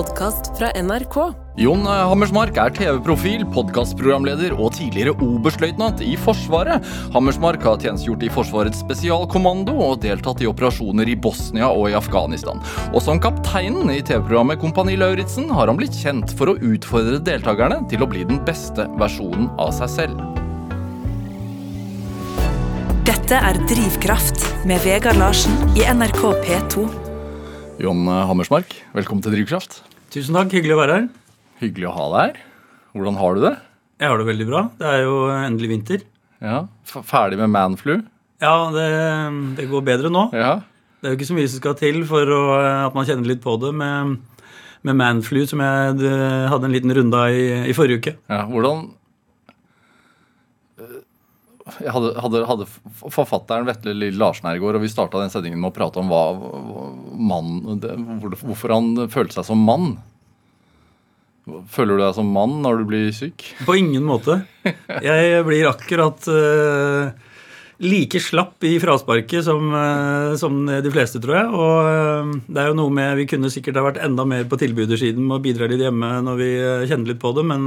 [0.00, 1.16] podkast fra NRK.
[1.60, 6.86] Jon Hammersmark er TV-profil, podkastprogramleder og tidligere oberstløytnant i Forsvaret.
[7.12, 12.62] Hammersmark har tjenestegjort i Forsvarets spesialkommando og deltatt i operasjoner i Bosnia og i Afghanistan.
[12.94, 17.82] Og som kapteinen i TV-programmet Kompani Lauritzen har han blitt kjent for å utfordre deltakerne
[17.92, 20.24] til å bli den beste versjonen av seg selv.
[23.10, 26.88] Dette er Drivkraft med Vegard Larsen i NRK P2.
[27.84, 29.82] Jon Hammersmark, velkommen til Drivkraft.
[30.10, 31.04] Tusen takk, hyggelig å være her.
[31.60, 32.40] Hyggelig å ha deg her.
[32.96, 33.52] Hvordan har du det?
[34.00, 34.62] Jeg har det veldig bra.
[34.80, 36.02] Det er jo endelig vinter.
[36.42, 36.56] Ja,
[36.88, 37.98] Ferdig med manflu?
[38.40, 38.86] Ja, det,
[39.58, 40.24] det går bedre nå.
[40.34, 40.54] Ja.
[41.00, 42.40] Det er jo ikke så mye som skal til for å,
[42.88, 44.16] at man kjenner litt på det med,
[44.88, 46.10] med manflu, som jeg
[46.50, 48.16] hadde en liten runde av i, i forrige uke.
[48.32, 48.42] ja.
[48.50, 48.88] Hvordan
[51.78, 52.66] hadde, hadde, hadde
[53.12, 56.02] forfatteren Vetle Lille Larsen her i går, og vi starta den sendingen med å prate
[56.02, 56.22] om hva,
[57.16, 57.96] mann, det,
[58.42, 59.94] hvorfor han følte seg som mann.
[61.72, 63.44] Føler du deg som mann når du blir syk?
[63.66, 64.42] På ingen måte.
[65.02, 67.10] Jeg blir akkurat uh,
[67.80, 71.50] like slapp i frasparket som, uh, som de fleste, tror jeg.
[71.50, 74.60] Og uh, det er jo noe med Vi kunne sikkert ha vært enda mer på
[74.60, 76.50] tilbudersiden med å bidra litt hjemme når vi
[76.92, 77.66] kjenner litt på det, men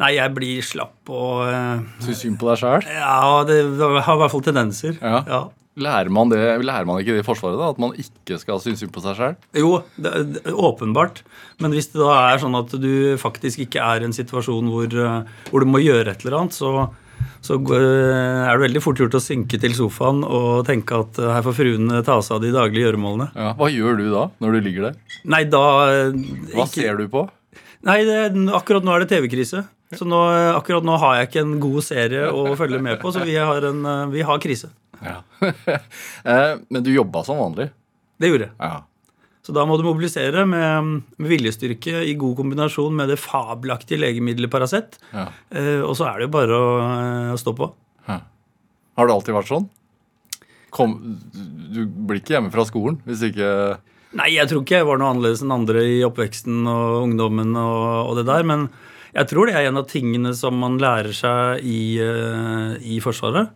[0.00, 2.86] nei, jeg blir slapp og eh, Syns synd på deg sjæl?
[2.88, 4.96] Ja, det har i hvert fall tendenser.
[5.02, 5.42] Ja.
[5.72, 7.56] Lærer man det, lærer man ikke det i Forsvaret?
[7.56, 9.36] da, At man ikke skal synes synd på seg sjøl?
[9.56, 11.22] Jo, det, det, åpenbart.
[11.64, 12.90] Men hvis det da er sånn at du
[13.20, 16.56] faktisk ikke er i en situasjon hvor, eh, hvor du må gjøre et eller annet,
[16.58, 16.74] så,
[17.40, 21.46] så er det veldig fort gjort å synke til sofaen og tenke at eh, her
[21.48, 23.30] får fruene ta seg av de daglige gjøremålene.
[23.32, 23.52] Ja.
[23.56, 24.98] Hva gjør du da, når du ligger der?
[25.24, 26.18] Nei, da eh,
[26.52, 27.24] Hva ikke- ser du på?
[27.88, 28.18] Nei, det,
[28.54, 29.64] akkurat nå er det TV-krise.
[29.98, 30.18] Så nå,
[30.56, 33.66] akkurat nå har jeg ikke en god serie å følge med på, så vi har,
[33.68, 34.72] en, eh, vi har krise.
[35.02, 35.18] Ja.
[36.24, 37.68] Eh, Men du jobba som vanlig?
[38.22, 38.54] Det gjorde jeg.
[38.62, 38.82] Ja.
[39.42, 44.52] Så da må du mobilisere med, med viljestyrke i god kombinasjon med det fabelaktige legemiddelet
[44.52, 45.00] Paracet.
[45.10, 45.26] ja.
[45.50, 46.68] Eh, og så er det jo bare å,
[47.34, 47.72] å stå på.
[48.92, 49.66] Har det alltid vært sånn?
[50.72, 50.94] Kom,
[51.72, 53.48] du blir ikke hjemme fra skolen hvis ikke
[54.16, 58.10] Nei, jeg tror ikke jeg var noe annerledes enn andre i oppveksten og ungdommen og,
[58.10, 58.66] og det der, men
[59.12, 63.52] jeg tror det er en av tingene som man lærer seg i, eh, i Forsvaret.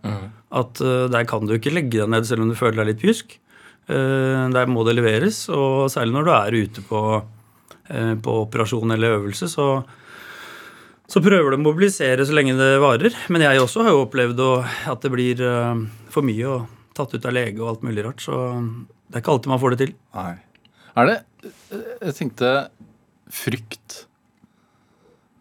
[0.53, 3.01] At eh, der kan du ikke legge deg ned selv om du føler deg litt
[3.01, 3.39] pjusk.
[3.89, 7.01] Eh, der må det leveres, og særlig når du er ute på,
[7.87, 9.69] på operasjon eller øvelse, så,
[11.09, 13.17] så prøver du å mobilisere så lenge det varer.
[13.33, 14.43] Men jeg også har jo opplevd
[14.93, 15.41] at det blir
[16.13, 18.21] for mye og tatt ut av lege og alt mulig rart.
[18.25, 18.35] Så
[19.09, 19.97] det er ikke alltid man får det til.
[20.19, 20.35] Nei.
[20.97, 21.17] Er det
[22.03, 22.53] Jeg tenkte
[23.33, 24.03] frykt.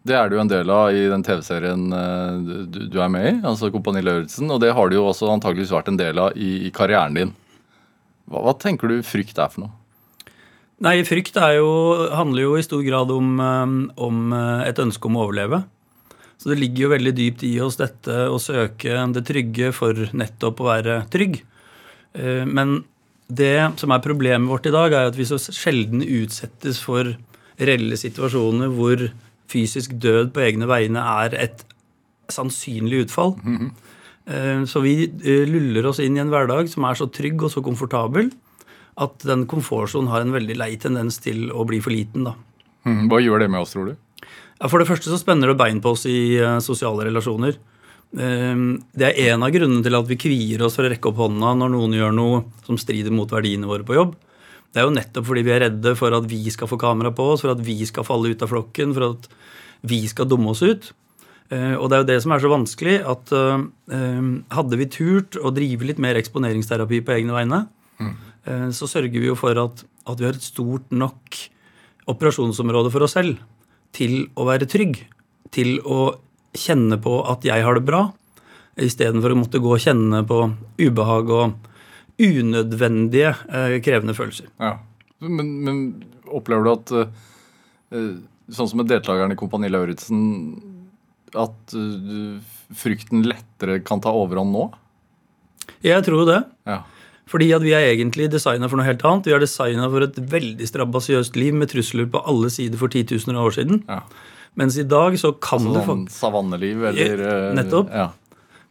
[0.06, 2.36] Det er jo en del av i den TV-serien eh,
[2.70, 4.50] du, du er med i, altså Kompani Lauritzen.
[4.52, 7.32] Og det har det jo også antageligvis vært en del av i, i karrieren din.
[8.30, 9.74] Hva, hva tenker du frykt er for noe?
[10.84, 11.70] Nei, frykt jo,
[12.12, 15.64] handler jo i stor grad om, eh, om eh, et ønske om å overleve.
[16.36, 20.60] Så det ligger jo veldig dypt i oss dette å søke det trygge for nettopp
[20.60, 21.38] å være trygg.
[22.12, 22.82] Men
[23.32, 27.08] det som er problemet vårt i dag, er at vi så sjelden utsettes for
[27.56, 29.06] reelle situasjoner hvor
[29.48, 31.64] fysisk død på egne vegne er et
[32.32, 33.36] sannsynlig utfall.
[34.26, 37.52] Eh, Så vi eh, luller oss inn i en hverdag som er så trygg og
[37.52, 38.32] så komfortabel
[38.98, 42.24] at den komfortsonen har en veldig lei tendens til å bli for liten.
[42.24, 42.34] da.
[42.86, 43.96] Mhm, Hva gjør det med oss, tror du?
[44.60, 47.56] Ja, For det første så spenner det bein på oss i eh, sosiale relasjoner.
[48.16, 51.50] Det er en av grunnene til at vi kvier oss for å rekke opp hånda
[51.58, 54.14] når noen gjør noe som strider mot verdiene våre på jobb.
[54.76, 57.30] Det er jo nettopp fordi vi er redde for at vi skal få kamera på
[57.32, 59.28] oss, for at vi skal falle ut av flokken, for at
[59.88, 60.90] vi skal dumme oss ut.
[61.48, 63.64] Eh, Og det er jo det som er så vanskelig, at eh,
[63.96, 67.62] eh, hadde vi turt å drive litt mer eksponeringsterapi på egne vegne,
[67.96, 68.14] mm.
[68.76, 71.38] så sørger vi jo for at, at vi har et stort nok
[72.12, 73.40] operasjonsområde for oss selv
[73.96, 75.00] til å være trygg,
[75.56, 76.18] til å
[76.52, 78.02] kjenne på at jeg har det bra,
[78.76, 80.42] istedenfor å måtte gå og kjenne på
[80.84, 81.72] ubehag og
[82.22, 84.48] unødvendige eh, krevende følelser.
[84.60, 84.76] Ja.
[85.20, 85.78] Men, men
[86.26, 87.14] opplever du at eh,
[87.96, 88.16] eh,
[88.46, 90.20] Sånn som med deltakeren i Kompani Lauritzen,
[91.34, 91.72] at
[92.78, 94.68] frykten lettere kan ta overhånd nå?
[95.82, 96.36] Jeg tror det.
[96.70, 96.76] Ja.
[97.26, 99.26] Fordi at vi er egentlig designa for noe helt annet.
[99.26, 103.40] Vi er designa for et veldig strabasiøst liv med trusler på alle sider for titusener
[103.40, 103.82] av år siden.
[103.90, 104.04] ja.
[104.56, 107.24] Mens i dag så kan altså, Sånn faktisk savanneliv eller
[107.58, 107.90] Nettopp.
[107.92, 108.06] Ja.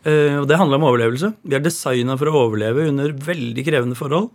[0.05, 1.33] Eh, Og det handler om overlevelse.
[1.43, 4.29] Vi er designa for å overleve under veldig krevende forhold.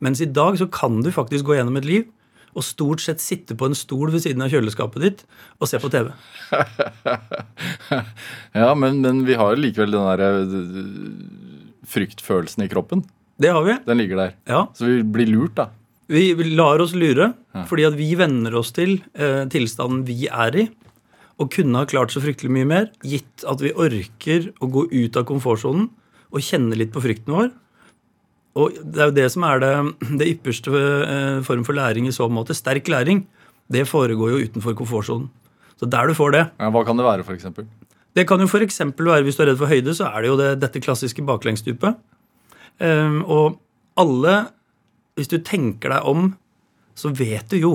[0.00, 2.06] Mens i dag så kan du faktisk gå gjennom et liv
[2.56, 5.20] og stort sett sitte på en stol ved siden av kjøleskapet ditt
[5.60, 6.08] og se på TV.
[8.56, 10.54] ja, men, men vi har likevel den der eh,
[11.90, 13.04] fryktfølelsen i kroppen.
[13.40, 13.76] Det har vi.
[13.86, 14.32] Den ligger der.
[14.50, 14.64] Ja.
[14.76, 15.66] Så vi blir lurt, da.
[16.10, 17.30] Vi lar oss lure,
[17.70, 20.64] fordi at vi venner oss til eh, tilstanden vi er i,
[21.40, 25.16] og kunne ha klart så fryktelig mye mer, gitt at vi orker å gå ut
[25.16, 25.88] av komfortsonen
[26.30, 27.50] og kjenne litt på frykten vår.
[28.60, 29.72] Og det er jo det som er det,
[30.20, 32.56] det ypperste eh, form for læring i så måte.
[32.56, 33.24] Sterk læring.
[33.70, 35.30] Det foregår jo utenfor komfortsonen.
[35.80, 36.42] Så der du får det.
[36.60, 37.46] Ja, hva kan det være, f.eks.?
[38.18, 38.82] Det kan jo f.eks.
[38.98, 41.96] være hvis du er redd for høyde, så er det jo det, dette klassiske baklengsstupet.
[42.82, 43.60] Um, og
[44.00, 44.34] alle,
[45.16, 46.32] hvis du tenker deg om,
[46.98, 47.72] så vet du jo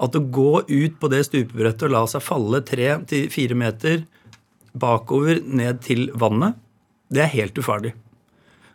[0.00, 4.04] at å gå ut på det stupebrettet og la seg falle tre til fire meter
[4.80, 6.56] bakover ned til vannet,
[7.10, 7.92] det er helt ufarlig.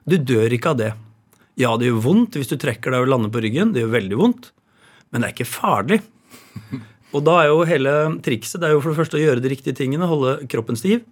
[0.06, 0.92] Du dør ikke av det.
[1.58, 3.72] Ja, det gjør vondt hvis du trekker deg og lander på ryggen.
[3.74, 4.52] Det gjør veldig vondt.
[5.10, 6.02] Men det er ikke farlig.
[7.16, 7.92] Og da er jo hele
[8.26, 11.06] trikset det er jo for det første å gjøre de riktige tingene, holde kroppen stiv.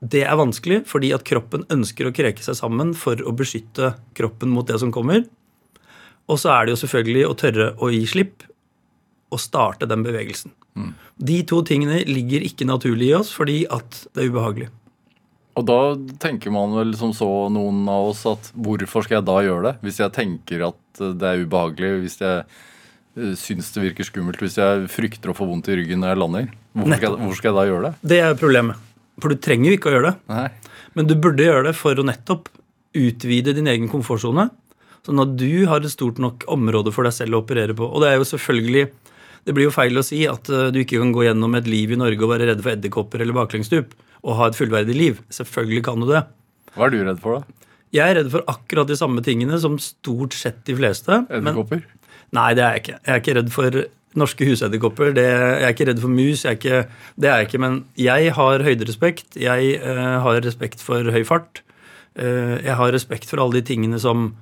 [0.00, 4.50] Det er vanskelig fordi at kroppen ønsker å kreke seg sammen for å beskytte kroppen
[4.50, 5.22] mot det som kommer.
[6.26, 8.42] Og så er det jo selvfølgelig å tørre å gi slipp
[9.30, 10.52] og starte den bevegelsen.
[11.20, 14.68] De to tingene ligger ikke naturlig i oss fordi at det er ubehagelig.
[15.58, 15.78] Og da
[16.22, 19.72] tenker man vel som så noen av oss at hvorfor skal jeg da gjøre det?
[19.84, 24.40] Hvis jeg tenker at eh, det er ubehagelig, hvis jeg uh, syns det virker skummelt,
[24.40, 26.48] hvis jeg frykter å få vondt i ryggen når jeg lander.
[26.78, 27.92] Hvorfor skal jeg, hvorfor skal jeg da gjøre det?
[28.14, 28.86] Det er problemet.
[29.20, 30.16] For du trenger jo ikke å gjøre det.
[30.30, 30.46] Nei.
[30.96, 32.48] Men du burde gjøre det for å nettopp
[32.96, 34.48] utvide din egen komfortsone.
[35.06, 37.84] Sånn at du har et stort nok område for deg selv å operere på.
[37.84, 38.88] Og det er jo selvfølgelig
[39.46, 41.94] Det blir jo feil å si at eh, du ikke kan gå gjennom et liv
[41.94, 45.22] i Norge og være redd for edderkopper eller baklengsstup og ha et fullverdig liv.
[45.32, 46.24] Selvfølgelig kan du det.
[46.74, 47.60] Hva er du redd for, da?
[47.90, 51.24] Jeg er redd for akkurat de samme tingene som stort sett de fleste.
[51.32, 51.82] Edderkopper?
[52.36, 52.98] nei, det er jeg ikke.
[53.00, 53.80] Jeg er ikke redd for
[54.20, 55.14] norske husedderkopper.
[55.18, 56.44] Jeg er ikke redd for mus.
[56.44, 57.62] Jeg er ikke, det er jeg ikke.
[57.62, 59.40] Men jeg har høyderespekt.
[59.40, 61.64] Jeg uh, har respekt for høy fart.
[62.18, 64.32] Uh, jeg har respekt for alle de tingene som,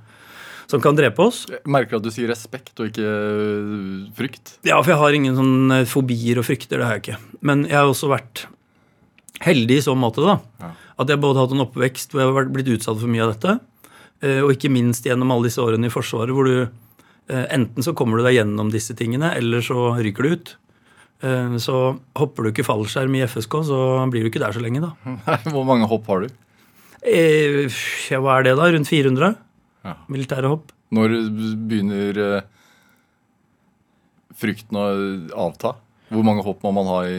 [0.69, 1.45] som kan drepe oss.
[1.49, 4.57] Jeg merker at du sier respekt og ikke øh, frykt.
[4.69, 6.77] Ja, for jeg har ingen sånn fobier og frykter.
[6.83, 7.19] Det har jeg ikke.
[7.49, 8.45] Men jeg har også vært
[9.45, 10.39] heldig i så måte, da.
[10.61, 10.73] Ja.
[10.99, 13.33] At jeg både har hatt en oppvekst hvor jeg har blitt utsatt for mye av
[13.37, 13.57] dette,
[14.27, 17.95] eh, og ikke minst gjennom alle disse årene i Forsvaret, hvor du eh, enten så
[17.97, 20.55] kommer du deg gjennom disse tingene, eller så ryker du ut.
[21.23, 21.77] Eh, Så
[22.19, 23.79] hopper du ikke fallskjerm i FSK, så
[24.11, 24.93] blir du ikke der så lenge, da.
[25.55, 26.35] Hvor mange hopp har du?
[27.07, 27.71] Eh,
[28.19, 28.69] hva er det, da?
[28.75, 29.37] Rundt 400?
[29.89, 29.97] Ja.
[30.13, 30.71] Militære hopp.
[30.95, 31.15] Når
[31.69, 32.39] begynner øh,
[34.39, 34.87] frykten å
[35.49, 35.75] avta?
[36.13, 37.19] Hvor mange hopp må man ha i,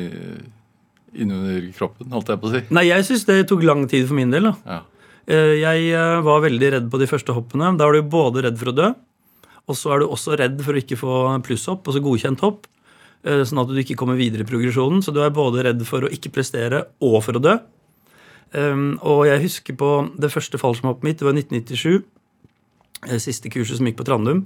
[1.22, 2.62] innunder kroppen, holdt jeg på å si?
[2.74, 4.56] Nei, jeg syns det tok lang tid for min del, da.
[4.66, 4.80] Ja.
[5.30, 7.74] Eh, Jeg eh, var veldig redd på de første hoppene.
[7.78, 8.90] Da er du både redd for å dø,
[9.70, 12.66] og så er du også redd for å ikke få plusshopp, altså godkjent hopp.
[13.28, 15.04] eh, Sånn at du ikke kommer videre i progresjonen.
[15.06, 17.60] Så du er både redd for å ikke prestere og for å dø.
[18.50, 19.88] Um, og jeg husker på
[20.18, 22.00] det første fallskjermhoppet mitt, det var 1997.
[23.08, 24.44] eh, Siste kurset som gikk på Trandum,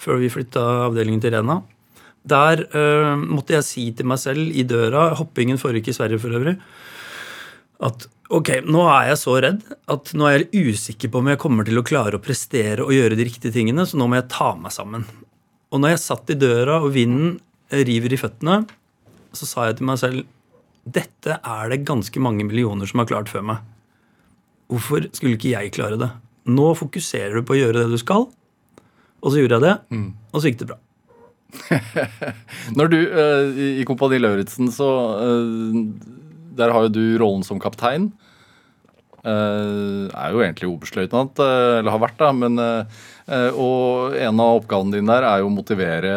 [0.00, 1.60] før vi flytta avdelingen til Rena.
[2.22, 6.34] Der uh, måtte jeg si til meg selv i døra, hoppingen foregikk i Sverige for
[6.38, 6.54] øvrig,
[7.82, 11.40] at ok, nå er jeg så redd at nå er jeg usikker på om jeg
[11.42, 14.30] kommer til å klare å prestere og gjøre de riktige tingene, så nå må jeg
[14.30, 15.02] ta meg sammen.
[15.74, 17.40] Og når jeg satt i døra og vinden
[17.72, 18.60] river i føttene,
[19.34, 20.22] så sa jeg til meg selv
[20.82, 23.62] dette er det ganske mange millioner som har klart før meg.
[24.70, 26.10] Hvorfor skulle ikke jeg klare det?
[26.50, 28.26] Nå fokuserer du på å gjøre det du skal.
[29.22, 29.76] Og så gjorde jeg det,
[30.32, 30.80] og så gikk det bra.
[32.78, 34.88] Når du øh, i, Kompani Lauritzen, så
[35.20, 35.74] øh,
[36.56, 38.10] Der har jo du rollen som kaptein.
[39.22, 42.32] Eh, er jo egentlig oberstløytnant, eller har vært, da.
[42.34, 42.58] Men,
[43.54, 46.16] og en av oppgavene dine der er jo å motivere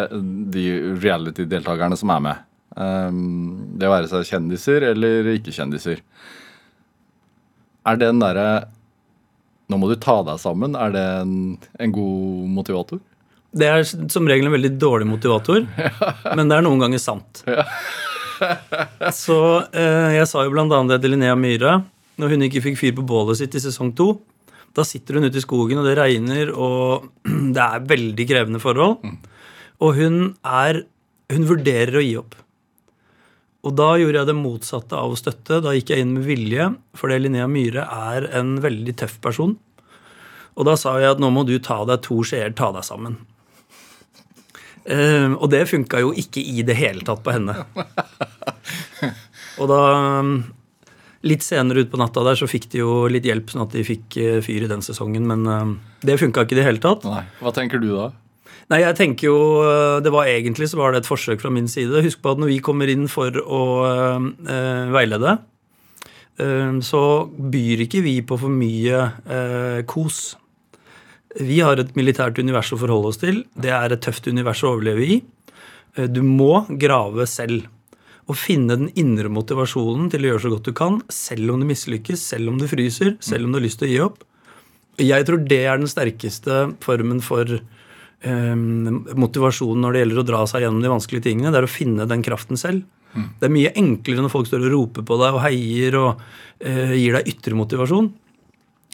[0.52, 0.66] de
[1.04, 2.42] reality-deltakerne som er med.
[2.76, 6.02] det det være seg kjendiser eller ikke-kjendiser.
[7.86, 8.66] Er den derre
[9.72, 10.76] Nå må du ta deg sammen.
[10.78, 11.36] Er det en,
[11.82, 13.02] en god motivator?
[13.56, 15.64] Det er som regel en veldig dårlig motivator,
[16.38, 17.44] men det er noen ganger sant.
[19.16, 19.38] Så
[19.72, 21.78] eh, jeg sa jo annet det til Linnea Myhre
[22.20, 24.10] når hun ikke fikk fyr på bålet sitt i sesong to.
[24.76, 27.08] Da sitter hun ute i skogen, og det regner, og
[27.56, 29.00] det er veldig krevende forhold.
[29.84, 30.86] Og hun er
[31.26, 32.36] Hun vurderer å gi opp.
[33.66, 35.62] Og da gjorde jeg det motsatte av å støtte.
[35.66, 36.68] Da gikk jeg inn med vilje,
[36.98, 39.56] fordi Linnea Myhre er en veldig tøff person.
[40.56, 43.18] Og da sa jeg at nå må du ta deg to skjeer, ta deg sammen.
[44.86, 47.58] Uh, og det funka jo ikke i det hele tatt på henne.
[49.56, 49.82] Og da
[50.22, 50.38] um,
[51.26, 54.18] Litt senere utpå natta der så fikk de jo litt hjelp, sånn at de fikk
[54.22, 55.26] eh, fyr i den sesongen.
[55.26, 55.72] Men uh,
[56.06, 57.02] det funka ikke i det hele tatt.
[57.10, 57.24] Nei.
[57.40, 58.12] Hva tenker du da?
[58.72, 61.70] Nei, jeg tenker jo eh, Det var egentlig så var det et forsøk fra min
[61.70, 62.02] side.
[62.06, 65.38] Husk på at når vi kommer inn for å eh, veilede,
[66.42, 70.24] eh, så byr ikke vi på for mye eh, kos.
[71.36, 73.44] Vi har et militært univers å forholde oss til.
[73.54, 75.18] Det er et tøft univers å overleve i.
[76.12, 77.68] Du må grave selv.
[78.26, 81.68] Og finne den indre motivasjonen til å gjøre så godt du kan, selv om du
[81.70, 84.24] mislykkes, selv om du fryser, selv om du har lyst til å gi opp.
[85.04, 87.60] Jeg tror det er den sterkeste formen for
[88.24, 91.52] eh, motivasjon når det gjelder å dra seg gjennom de vanskelige tingene.
[91.54, 92.84] Det er å finne den kraften selv.
[93.16, 96.24] Det er mye enklere når folk står og roper på deg og heier og
[96.60, 98.10] eh, gir deg ytre motivasjon.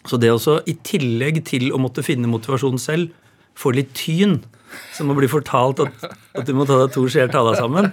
[0.05, 3.09] Så det også, i tillegg til å måtte finne motivasjon selv,
[3.57, 4.39] få litt tyn,
[4.95, 6.05] som å bli fortalt at,
[6.37, 7.89] at du må ta deg to skjeer, ta deg sammen,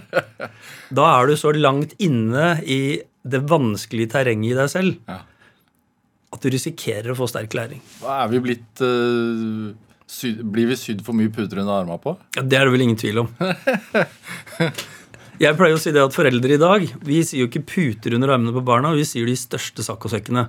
[0.94, 5.18] da er du så langt inne i det vanskelige terrenget i deg selv Ja.
[6.32, 7.80] at du risikerer å få sterk læring.
[8.04, 9.72] Hva er vi blitt eh,
[10.08, 12.14] syd, Blir vi sydd for mye puter under armene på?
[12.36, 13.28] Ja, Det er det vel ingen tvil om.
[15.38, 18.32] Jeg pleier å si det at foreldre i dag vi sier jo ikke puter under
[18.34, 20.48] armene på barna, vi sier de største saccosekkene.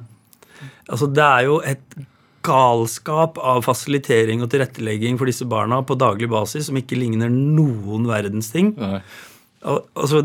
[0.89, 1.99] Altså, det er jo et
[2.47, 8.07] galskap av fasilitering og tilrettelegging for disse barna på daglig basis som ikke ligner noen
[8.09, 8.73] verdens ting.
[8.79, 10.23] Al- Altså,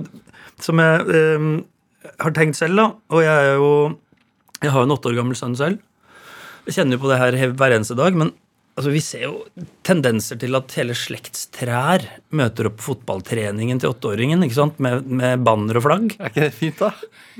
[0.62, 1.46] som jeg eh,
[2.22, 3.70] har tenkt selv, da, og jeg er jo
[4.62, 5.82] Jeg har jo en åtte år gammel sønn selv.
[6.64, 8.30] Jeg kjenner jo på det her hver eneste dag, men
[8.74, 9.32] altså, vi ser jo
[9.86, 12.04] tendenser til at hele slektstrær
[12.36, 14.82] møter opp på fotballtreningen til åtteåringen ikke sant?
[14.82, 16.12] Med, med banner og flagg.
[16.18, 16.92] Er ikke det fint, da?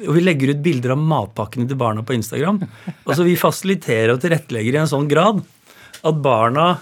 [0.07, 2.63] Og vi legger ut bilder av matpakkene til barna på Instagram.
[3.05, 5.43] Altså, Vi fasiliterer og tilrettelegger i en sånn grad
[6.05, 6.75] at barna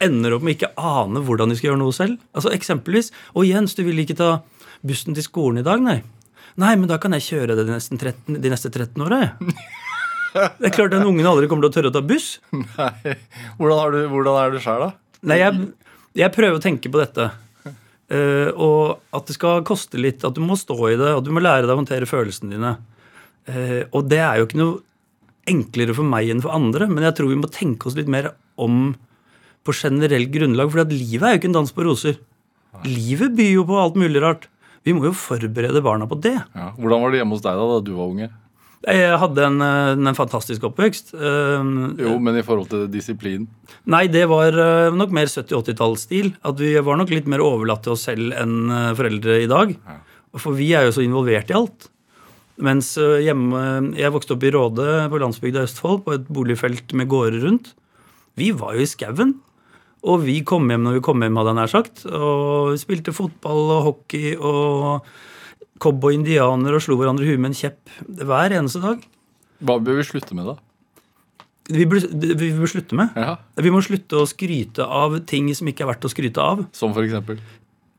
[0.00, 2.16] ender opp med ikke ane hvordan de skal gjøre noe selv.
[2.32, 4.30] Altså Eksempelvis Å, Jens, du vil ikke ta
[4.86, 6.00] bussen til skolen i dag, nei?
[6.60, 9.52] Nei, men da kan jeg kjøre det de, nesten 13, de neste 13 åra, jeg.
[10.34, 12.32] Det er klart den ungen aldri kommer til å tørre å ta buss.
[12.54, 13.14] Nei.
[13.58, 14.90] Hvordan, du, hvordan er du sjøl, da?
[15.30, 15.64] Nei, jeg,
[16.22, 17.30] jeg prøver å tenke på dette.
[18.10, 21.30] Uh, og at det skal koste litt, at du må stå i det, at du
[21.34, 22.72] må lære deg å håndtere følelsene dine.
[23.50, 24.80] Uh, og det er jo ikke noe
[25.50, 28.32] enklere for meg enn for andre, men jeg tror vi må tenke oss litt mer
[28.60, 28.92] om
[29.66, 32.18] på generelt grunnlag, for livet er jo ikke en dans på roser.
[32.86, 34.46] Livet byr jo på alt mulig rart.
[34.86, 36.38] Vi må jo forberede barna på det.
[36.56, 36.70] Ja.
[36.78, 38.30] Hvordan var det hjemme hos deg da, da du var unge?
[38.88, 41.12] Jeg hadde en, eh, en fantastisk oppvekst.
[41.12, 41.64] Eh,
[42.00, 43.46] Jo, men i forhold til disiplin.
[43.86, 46.32] Nei, det var eh, nok mer 70-80-tallsstil.
[46.42, 49.74] At vi var nok litt mer overlatt til oss selv enn foreldre i dag.
[50.38, 51.90] For vi er jo så involvert i alt.
[52.60, 57.08] Mens hjemme Jeg vokste opp i Råde på landsbygda i Østfold, på et boligfelt med
[57.08, 57.72] gårder rundt.
[58.36, 59.34] Vi var jo i skauen.
[60.08, 62.06] Og vi kom hjem når vi kom hjem, hadde jeg nær sagt.
[62.08, 65.04] Og vi spilte fotball og hockey og
[65.80, 69.06] cowboy-indianer og slo hverandre i huet med en kjepp hver eneste dag.
[69.60, 70.56] Hva bør vi slutte med, da?
[71.70, 73.14] Vi bør, vi bør slutte med.
[73.14, 76.64] Ja, Vi må slutte å skryte av ting som ikke er verdt å skryte av.
[76.74, 77.38] Som for eksempel?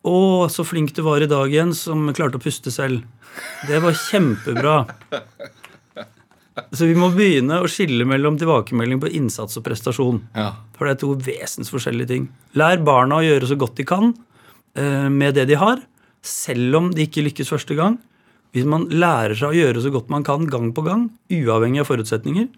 [0.01, 0.15] Å,
[0.49, 3.05] så flink du var i dag, igjen, som klarte å puste selv.
[3.69, 4.79] Det var kjempebra.
[6.75, 10.19] Så vi må begynne å skille mellom tilbakemelding på innsats og prestasjon.
[10.35, 10.49] Ja.
[10.75, 12.27] For det er to vesensforskjellige ting.
[12.59, 14.09] Lær barna å gjøre så godt de kan
[14.75, 15.79] eh, med det de har,
[16.21, 17.97] selv om det ikke lykkes første gang.
[18.51, 21.91] Hvis man lærer seg å gjøre så godt man kan gang på gang, uavhengig av
[21.91, 22.49] forutsetninger,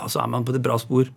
[0.00, 1.10] så så er man på det bra spor.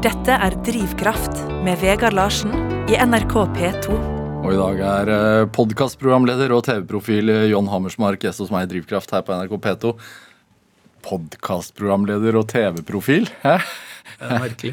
[0.00, 2.54] Dette er Drivkraft med Vegard Larsen
[2.88, 3.98] i NRK P2.
[4.40, 8.70] Og i dag er eh, podkastprogramleder og TV-profil eh, John Hammersmark gjest hos meg i
[8.72, 9.92] Drivkraft her på NRK P2.
[11.04, 13.28] Podkastprogramleder og TV-profil?
[14.18, 14.72] Det er merkelig.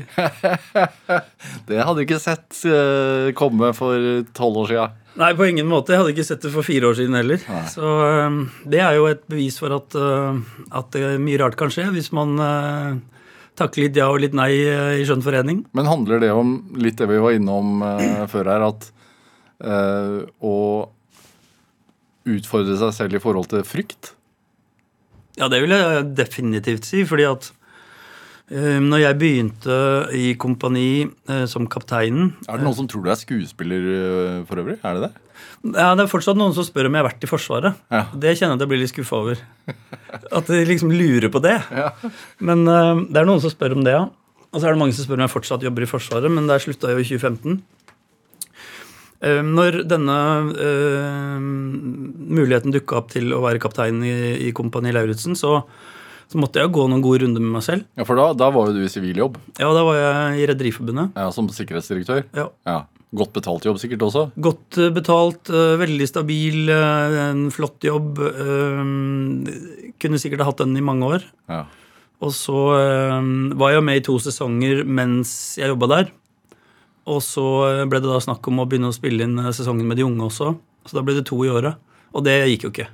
[1.68, 4.88] Det hadde jeg ikke sett eh, komme for tolv år sia.
[5.18, 5.94] Nei, på ingen måte.
[5.94, 7.42] Jeg hadde ikke sett det for fire år siden heller.
[7.72, 10.42] Så øhm, det er jo et bevis for at, øh,
[10.78, 12.38] at mye rart kan skje hvis man
[13.58, 15.64] takker litt ja og litt nei i skjønn forening.
[15.78, 18.92] Men handler det om litt det vi var innom uh, før her, at
[19.66, 20.56] uh, å
[22.28, 24.14] utfordre seg selv i forhold til frykt?
[25.38, 27.52] Ja, det vil jeg definitivt si, fordi at
[28.48, 29.78] når jeg begynte
[30.16, 34.62] i kompani øh, som kapteinen Er det noen som tror du er skuespiller eh, for
[34.62, 34.78] øvrig?
[34.88, 35.24] Er det det?
[35.74, 37.82] Ja, Det er fortsatt noen som spør om jeg har vært i Forsvaret.
[37.92, 38.06] Ja.
[38.14, 39.42] Det kjenner jeg at jeg blir litt skuffa over.
[40.32, 41.58] At de liksom lurer på det.
[41.82, 41.90] Ja.
[42.40, 44.06] Men det er noen som spør om det, ja.
[44.54, 46.64] Og så er det mange som spør om jeg fortsatt jobber i Forsvaret, men der
[46.64, 47.60] slutta jeg jo i 2015.
[49.26, 50.18] Eh, Når denne
[50.54, 54.16] uh, muligheten dukka opp til å være kaptein i,
[54.48, 55.64] i Kompani Lauritzen, så,
[56.28, 57.86] så måtte jeg gå noen gode runder med meg selv.
[57.96, 61.14] Ja, For da, da var jo du i siviljobb, Ja, Da var jeg i Rederiforbundet.
[61.16, 62.26] ja, som sikkerhetsdirektør.
[62.36, 62.50] Ja.
[62.68, 62.82] Ja.
[63.16, 64.26] Godt betalt jobb sikkert også.
[64.36, 68.20] Godt eh, betalt, eh, veldig stabil, eh, en flott jobb.
[70.04, 71.24] Kunne sikkert hatt den i mange år.
[71.48, 71.64] Ja.
[72.20, 72.58] Og så
[73.56, 76.08] var jeg med i to sesonger mens jeg jobba der.
[77.08, 77.44] Og så
[77.88, 80.56] ble det da snakk om å begynne å spille inn sesongen med de unge også.
[80.88, 81.78] Så da ble det to i året.
[82.16, 82.88] Og det gikk jo ikke.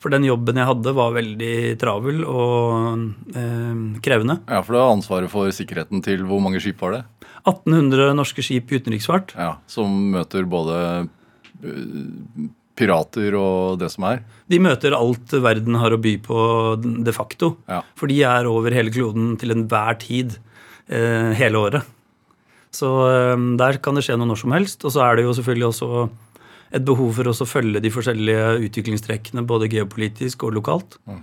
[0.00, 3.02] For den jobben jeg hadde, var veldig travel og
[3.36, 4.38] eh, krevende.
[4.48, 7.02] Ja, For du har ansvaret for sikkerheten til hvor mange skip var det?
[7.44, 9.34] 1800 norske skip i utenriksfart.
[9.36, 10.78] Ja, Som møter både
[11.60, 12.48] øh,
[12.80, 14.22] pirater og det som er.
[14.50, 16.40] De møter alt verden har å by på
[16.80, 17.54] de facto.
[17.68, 17.82] Ja.
[17.98, 20.38] For de er over hele kloden til enhver tid
[20.88, 21.96] eh, hele året.
[22.72, 24.84] Så eh, der kan det skje noe når som helst.
[24.86, 26.08] Og så er det jo selvfølgelig også
[26.70, 30.98] et behov for å følge de forskjellige utviklingstrekkene både geopolitisk og lokalt.
[31.10, 31.22] Mm.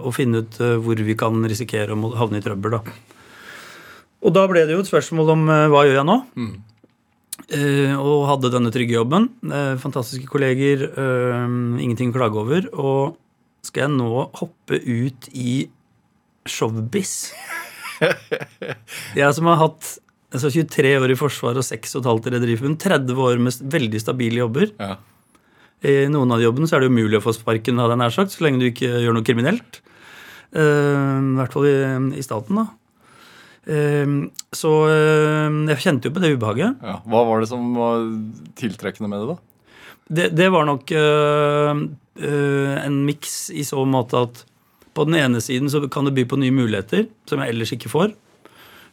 [0.00, 2.78] Og finne ut eh, hvor vi kan risikere å havne i trøbbel.
[2.78, 2.94] da.
[4.22, 6.18] Og da ble det jo et spørsmål om eh, hva gjør jeg nå?
[7.52, 9.28] Eh, og hadde denne trygge jobben.
[9.44, 11.44] Eh, fantastiske kolleger, eh,
[11.82, 12.68] ingenting å klage over.
[12.72, 13.18] Og
[13.66, 15.66] skal jeg nå hoppe ut i
[16.48, 17.32] showbiz?
[19.20, 19.98] jeg som har hatt
[20.32, 24.42] altså 23 år i Forsvaret og 6 15 i Rederiforbund, 30 år med veldig stabile
[24.42, 24.68] jobber.
[24.80, 24.96] Ja.
[25.82, 28.34] I noen av jobbene så er det umulig å få sparken, hadde jeg nær sagt,
[28.34, 29.82] så lenge du ikke gjør noe kriminelt.
[30.52, 31.76] Uh, I hvert fall i,
[32.20, 32.68] i staten, da.
[33.62, 34.14] Eh,
[34.58, 36.82] så eh, jeg kjente jo på det ubehaget.
[36.82, 36.98] Ja.
[37.06, 38.08] Hva var det som var
[38.58, 39.36] tiltrekkende med det, da?
[40.12, 41.84] Det, det var nok øh,
[42.18, 44.42] øh, en miks i så måte at
[44.92, 47.92] på den ene siden så kan det by på nye muligheter som jeg ellers ikke
[47.92, 48.10] får.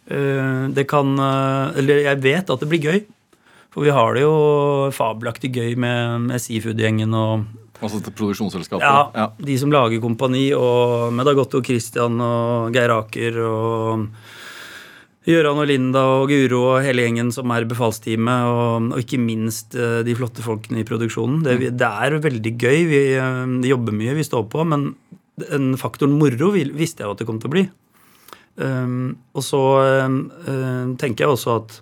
[0.10, 3.00] Eh, det kan øh, Eller jeg vet at det blir gøy.
[3.70, 7.48] For vi har det jo fabelaktig gøy med, med Seafood-gjengen og
[7.80, 9.14] Altså til produksjonsselskapet?
[9.16, 14.10] ja, de som lager kompani, og med Dagotto Christian og Geir Aker og
[15.30, 19.78] Gøran og Linda og Guro og hele gjengen som er befalsteamet, og, og ikke minst
[19.80, 21.44] eh, de flotte folkene i produksjonen.
[21.46, 22.80] Det, det er veldig gøy.
[22.90, 24.90] Vi eh, jobber mye, vi står på, men
[25.40, 27.66] den faktoren moro visste jeg jo at det kom til å bli.
[28.60, 29.60] Um, og så
[30.06, 30.18] um,
[31.00, 31.78] tenker jeg også at,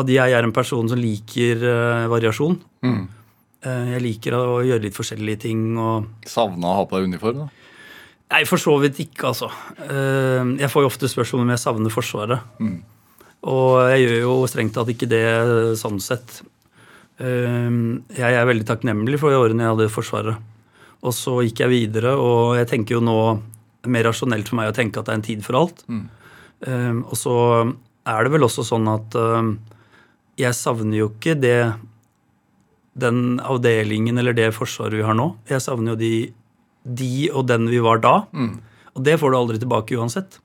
[0.00, 2.56] at jeg er en person som liker uh, variasjon.
[2.86, 3.02] Mm.
[3.64, 5.66] Uh, jeg liker å gjøre litt forskjellige ting.
[5.76, 7.44] og Savna å ha på deg uniform?
[7.44, 7.50] da?
[8.34, 9.50] Nei, for så vidt ikke, altså.
[9.84, 12.48] Uh, Jeg får jo ofte spørsmål om jeg savner Forsvaret.
[13.44, 15.24] Og jeg gjør jo strengt tatt ikke det
[15.76, 16.38] sånn sett.
[17.20, 17.74] Eh,
[18.16, 20.38] Jeg er veldig takknemlig for de årene jeg hadde i Forsvaret.
[21.04, 23.18] Og så gikk jeg videre, og jeg tenker jo nå
[23.90, 25.84] mer rasjonelt for meg å tenke at det er en tid for alt.
[25.88, 27.34] Eh, Og så
[28.06, 29.50] er det vel også sånn at eh,
[30.44, 31.58] jeg savner jo ikke det
[32.94, 35.32] den avdelingen eller det forsvaret vi har nå.
[35.50, 36.12] Jeg savner jo de,
[36.86, 38.20] de og den vi var da.
[38.94, 40.38] Og det får du aldri tilbake uansett.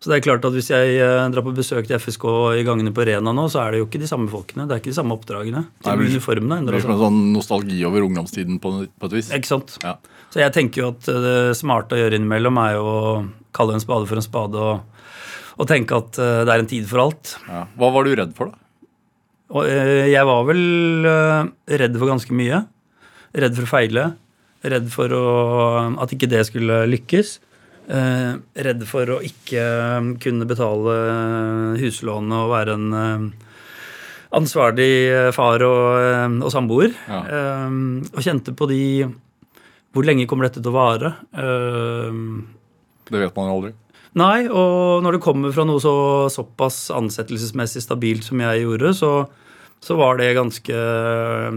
[0.00, 2.24] Så det er klart at hvis jeg eh, drar på besøk til FSK
[2.60, 4.66] i gangene på Rena nå, så er det jo ikke de samme folkene.
[4.68, 5.62] Det er ikke de samme oppdragene.
[5.64, 9.16] Nei, Til men- uniformene Det blir som en sånn nostalgi over ungdomstiden på, på et
[9.16, 9.30] vis.
[9.32, 9.78] Ikke sant?
[9.84, 9.94] Ja.
[10.34, 13.00] Så jeg tenker jo at eh, det smarte å gjøre innimellom er jo å
[13.56, 15.06] kalle en spade for en spade og,
[15.56, 17.36] og tenke at eh, det er en tid for alt.
[17.48, 17.64] Ja.
[17.78, 18.62] Hva var du redd for, da?
[19.56, 20.62] Og eh, jeg var vel
[21.82, 22.64] redd for ganske mye.
[23.36, 24.06] Redd for å feile.
[24.66, 25.26] Redd for å,
[26.02, 27.36] at ikke det skulle lykkes.
[27.86, 28.32] Eh,
[28.66, 29.64] redd for å ikke
[30.22, 30.96] kunne betale
[31.78, 33.28] huslånet og være en
[34.36, 34.90] ansvarlig
[35.36, 36.90] far og, og samboer.
[37.06, 37.20] Ja.
[38.10, 38.80] Og kjente på de
[39.96, 41.14] Hvor lenge kommer dette til å vare?
[41.32, 42.20] Eh,
[43.08, 43.72] Det vet man jo aldri.
[44.16, 45.92] Nei, og når det kommer fra noe så
[46.32, 49.10] såpass ansettelsesmessig stabilt som jeg gjorde, så,
[49.84, 50.78] så var det ganske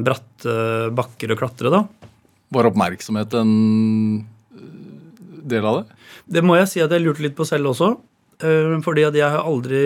[0.03, 0.55] bratte
[0.95, 1.83] bakker å klatre, da.
[2.51, 3.53] Var oppmerksomhet en
[4.57, 5.97] øh, del av det?
[6.29, 7.91] Det må jeg si at jeg lurte litt på selv også.
[8.43, 9.81] eh, Fordi at jeg har aldri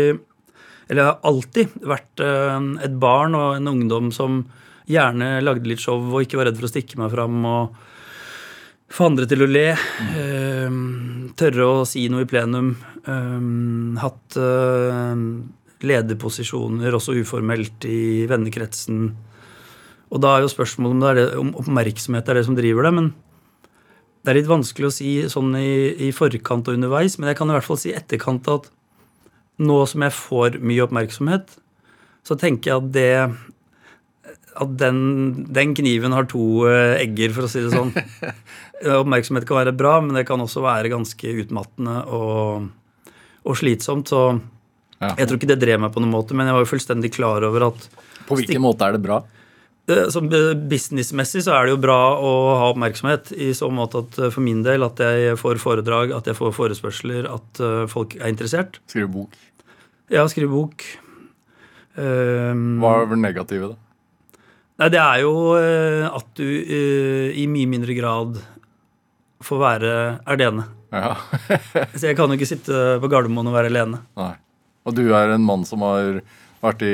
[0.89, 4.41] Eller jeg har alltid vært eh, et barn og en ungdom som
[4.89, 7.77] gjerne lagde litt show og ikke var redd for å stikke meg fram og
[8.91, 9.67] få andre til å le.
[9.73, 10.79] eh,
[11.39, 12.75] Tørre å si noe i plenum.
[13.07, 15.15] eh, Hatt eh,
[15.83, 19.15] lederposisjoner også uformelt i vennekretsen.
[20.13, 22.93] Og da er jo spørsmålet om, det, om oppmerksomhet er det som driver det.
[22.93, 23.13] men
[24.23, 27.49] det er litt vanskelig å si sånn i, i forkant og underveis, men jeg kan
[27.51, 28.69] i hvert fall si i etterkant at
[29.59, 31.57] nå som jeg får mye oppmerksomhet,
[32.23, 33.09] så tenker jeg at det
[34.61, 34.97] at den,
[35.53, 37.93] den kniven har to eh, egger, for å si det sånn.
[39.01, 42.67] Oppmerksomhet kan være bra, men det kan også være ganske utmattende og,
[43.47, 44.11] og slitsomt.
[44.13, 44.23] Så
[45.03, 45.13] Ja.
[45.19, 47.43] jeg tror ikke det drev meg på noen måte, men jeg var jo fullstendig klar
[47.43, 47.87] over at
[48.27, 49.17] På hvilken måte er det bra?
[49.91, 53.33] Eh, Som eh, businessmessig så er det jo bra å ha oppmerksomhet.
[53.35, 57.27] I så måte at for min del at jeg får foredrag, at jeg får forespørsler,
[57.27, 58.79] at folk er interessert.
[58.87, 59.35] Skrive bok.
[60.13, 60.83] Ja, skrive bok.
[61.95, 63.79] Um, Hva er det negative, da?
[64.83, 68.35] Nei, det er jo eh, at du eh, i mye mindre grad
[69.43, 69.91] får være
[70.27, 70.65] alene.
[70.91, 71.13] Ja.
[71.95, 74.01] Så jeg kan jo ikke sitte på Gardermoen og være alene.
[74.19, 74.33] Nei.
[74.83, 76.19] Og du er en mann som har
[76.63, 76.91] vært i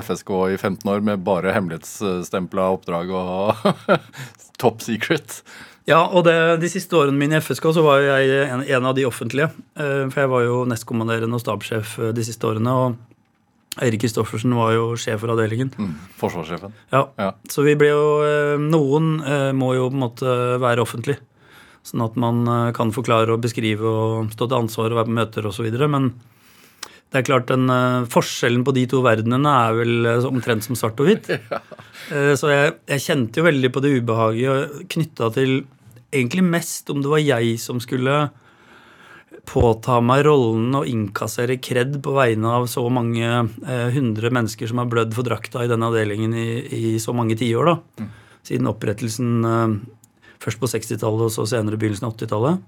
[0.00, 3.68] FSK i 15 år med bare hemmelighetsstempla oppdrag og
[4.62, 5.42] top secret.
[5.88, 8.96] Ja, og det, de siste årene mine i FSK så var jeg en, en av
[8.96, 9.50] de offentlige.
[9.76, 12.72] eh, For jeg var jo nestkommanderende og stabssjef de siste årene.
[12.72, 12.96] Og
[13.84, 15.70] Eirik Kristoffersen var jo sjef for avdelingen.
[15.78, 15.94] Mm.
[16.20, 16.74] Forsvarssjefen.
[16.94, 17.32] Ja, Ja.
[17.50, 21.18] Så vi ble jo eh, Noen eh, må jo på en måte være offentlig.
[21.86, 25.18] Sånn at man eh, kan forklare og beskrive og stå til ansvar og være på
[25.20, 25.70] møter osv.
[25.86, 26.10] Men
[27.08, 27.70] det er klart den
[28.12, 31.30] forskjellen på de to verdenene er vel omtrent som svart og hvitt.
[31.52, 31.62] ja.
[32.36, 35.62] Så jeg, jeg kjente jo veldig på det ubehaget knytta til
[36.12, 38.26] egentlig mest om det var jeg som skulle
[39.48, 44.82] påta meg rollen og innkassere kred på vegne av så mange eh, hundre mennesker som
[44.82, 47.70] har blødd for drakta i denne avdelingen i, i så mange tiår.
[47.70, 48.08] da.
[48.46, 49.76] Siden opprettelsen eh,
[50.44, 52.66] først på 60-tallet og så senere begynnelsen av 80-tallet.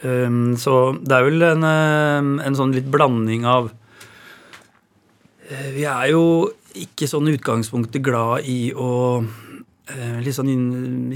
[0.00, 3.66] Um, så det er vel en, eh, en sånn litt blanding av
[5.74, 6.22] Vi er jo
[6.78, 9.20] ikke sånn i utgangspunktet glad i å
[10.24, 10.50] Litt sånn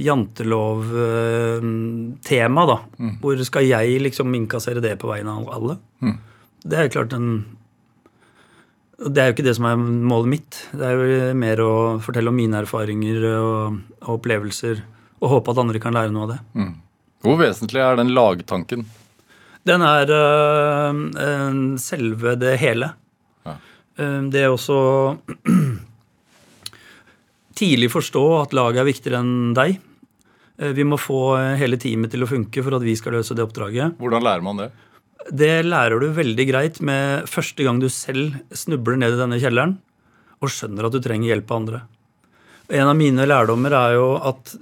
[0.01, 2.79] jantelov-tema, da.
[3.23, 5.75] Hvor skal jeg liksom innkassere det på vegne av alle?
[6.05, 6.17] Mm.
[6.65, 7.29] Det er jo klart en
[8.95, 10.53] Det er jo ikke det som er målet mitt.
[10.73, 14.77] Det er jo mer å fortelle om mine erfaringer og, og opplevelser.
[15.21, 16.41] Og håpe at andre kan lære noe av det.
[16.55, 16.75] Mm.
[17.25, 18.81] Hvor vesentlig er den lagtanken?
[19.65, 20.93] Den er øh,
[21.81, 22.91] selve det hele.
[23.47, 23.55] Ja.
[23.99, 24.77] Øh, det er også
[27.59, 29.79] tidlig forstå at laget er viktigere enn deg.
[30.59, 33.45] Eh, Vi må få hele teamet til å funke for at vi skal løse det
[33.47, 33.99] oppdraget.
[33.99, 34.71] Hvordan lærer man det?
[35.33, 39.79] Det lærer du veldig greit med første gang du selv snubler ned i denne kjelleren
[40.45, 41.81] og skjønner at du trenger hjelp av andre.
[42.75, 44.55] En av mine lærdommer er jo at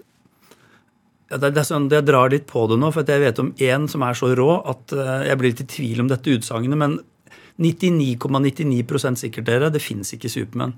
[1.33, 4.03] det, er sånn, Jeg drar litt på det nå, for jeg vet om én som
[4.05, 6.99] er så rå at eh, jeg blir litt i tvil om dette utsagnet, men
[7.63, 10.75] 99,99 ,99 sikkert, dere, det fins ikke Supermann.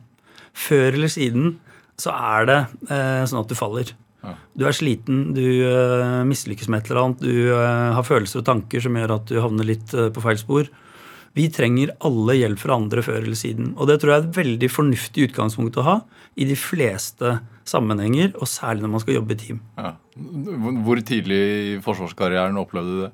[0.55, 1.57] Før eller siden
[2.01, 3.93] så er det eh, sånn at du faller.
[4.25, 4.33] Ja.
[4.57, 8.49] Du er sliten, du eh, mislykkes med et eller annet, du eh, har følelser og
[8.49, 10.71] tanker som gjør at du havner litt eh, på feil spor.
[11.35, 13.73] Vi trenger alle hjelp fra andre før eller siden.
[13.75, 15.97] Og det tror jeg er et veldig fornuftig utgangspunkt å ha
[16.39, 19.61] i de fleste sammenhenger, og særlig når man skal jobbe i team.
[19.81, 19.95] Ja.
[20.87, 21.41] Hvor tidlig
[21.75, 23.13] i forsvarskarrieren opplevde du det?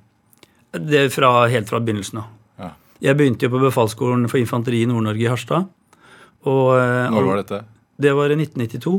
[0.91, 2.31] Det fra, helt fra begynnelsen av.
[2.61, 2.71] Ja.
[3.09, 5.71] Jeg begynte jo på befalsskolen for infanteri i Nord-Norge i Harstad.
[6.45, 7.65] Og, eh, Når var dette?
[8.01, 8.95] Det var i 1992.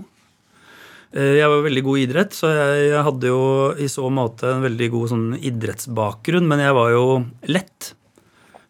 [1.14, 3.42] Eh, Jeg var veldig god i idrett, så jeg hadde jo
[3.82, 7.06] i så måte en veldig god sånn idrettsbakgrunn, men jeg var jo
[7.52, 7.94] lett.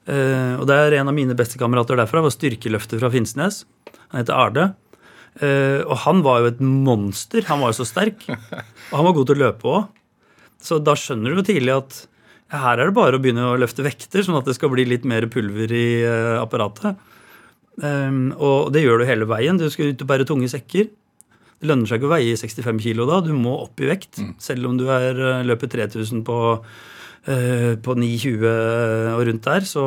[0.08, 3.65] Eh, Og det er en av mine bestekamerater derfra, var styrkeløfter fra Finnsnes.
[4.12, 4.70] Han heter Arde.
[5.39, 7.44] Eh, Og han var jo et monster.
[7.48, 8.26] Han var jo så sterk.
[8.30, 9.88] Og han var god til å løpe òg.
[10.62, 12.08] Så da skjønner du jo tidlig at
[12.52, 15.06] her er det bare å begynne å løfte vekter, sånn at det skal bli litt
[15.08, 16.04] mer pulver i
[16.38, 16.98] apparatet.
[17.82, 19.58] Um, og det gjør du hele veien.
[19.58, 20.89] Du skal ut og bære tunge sekker.
[21.62, 23.20] Det lønner seg ikke å veie 65 kilo da.
[23.26, 24.22] Du må opp i vekt.
[24.41, 28.46] Selv om du er, eh, løper 3000 på, uh, på 9,20
[29.13, 29.86] og rundt der, så,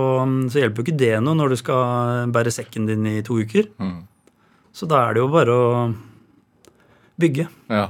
[0.50, 3.70] så hjelper jo ikke det noe når du skal bære sekken din i to uker.
[3.82, 4.04] Mm.
[4.74, 5.66] Så da er det jo bare å
[7.18, 7.48] bygge.
[7.70, 7.88] Ja.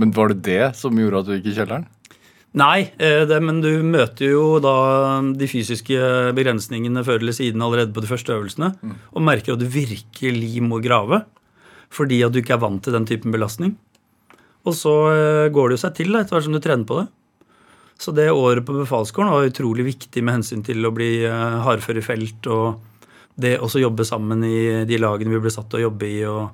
[0.00, 1.88] Men var det det som gjorde at du gikk i kjelleren?
[2.52, 4.74] Nei, eh, det, men du møter jo da
[5.24, 5.96] de fysiske
[6.36, 8.74] begrensningene før eller siden allerede på de første øvelsene,
[9.16, 11.24] og merker at du virkelig må grave
[11.92, 13.74] fordi at du ikke er vant til den typen belastning.
[14.64, 17.08] Og så eh, går det jo seg til etter hvert som du trener på det.
[18.00, 22.00] Så det året på befalsskolen var utrolig viktig med hensyn til å bli eh, hardfør
[22.00, 22.80] i felt og
[23.42, 26.18] det også jobbe sammen i de lagene vi ble satt til å jobbe i.
[26.28, 26.50] og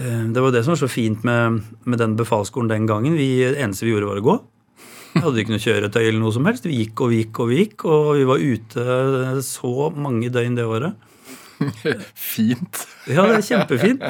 [0.00, 3.18] Det var jo det som var så fint med, med den befalsskolen den gangen.
[3.20, 4.36] Vi, det eneste vi gjorde, var å gå.
[5.10, 6.66] Vi hadde ikke noe kjøretøy eller noe som helst.
[6.68, 8.84] Vi gikk og vi gikk og vi gikk, og vi var ute
[9.46, 11.06] så mange døgn det året.
[12.14, 12.84] Fint.
[13.10, 14.04] Ja, det er kjempefint.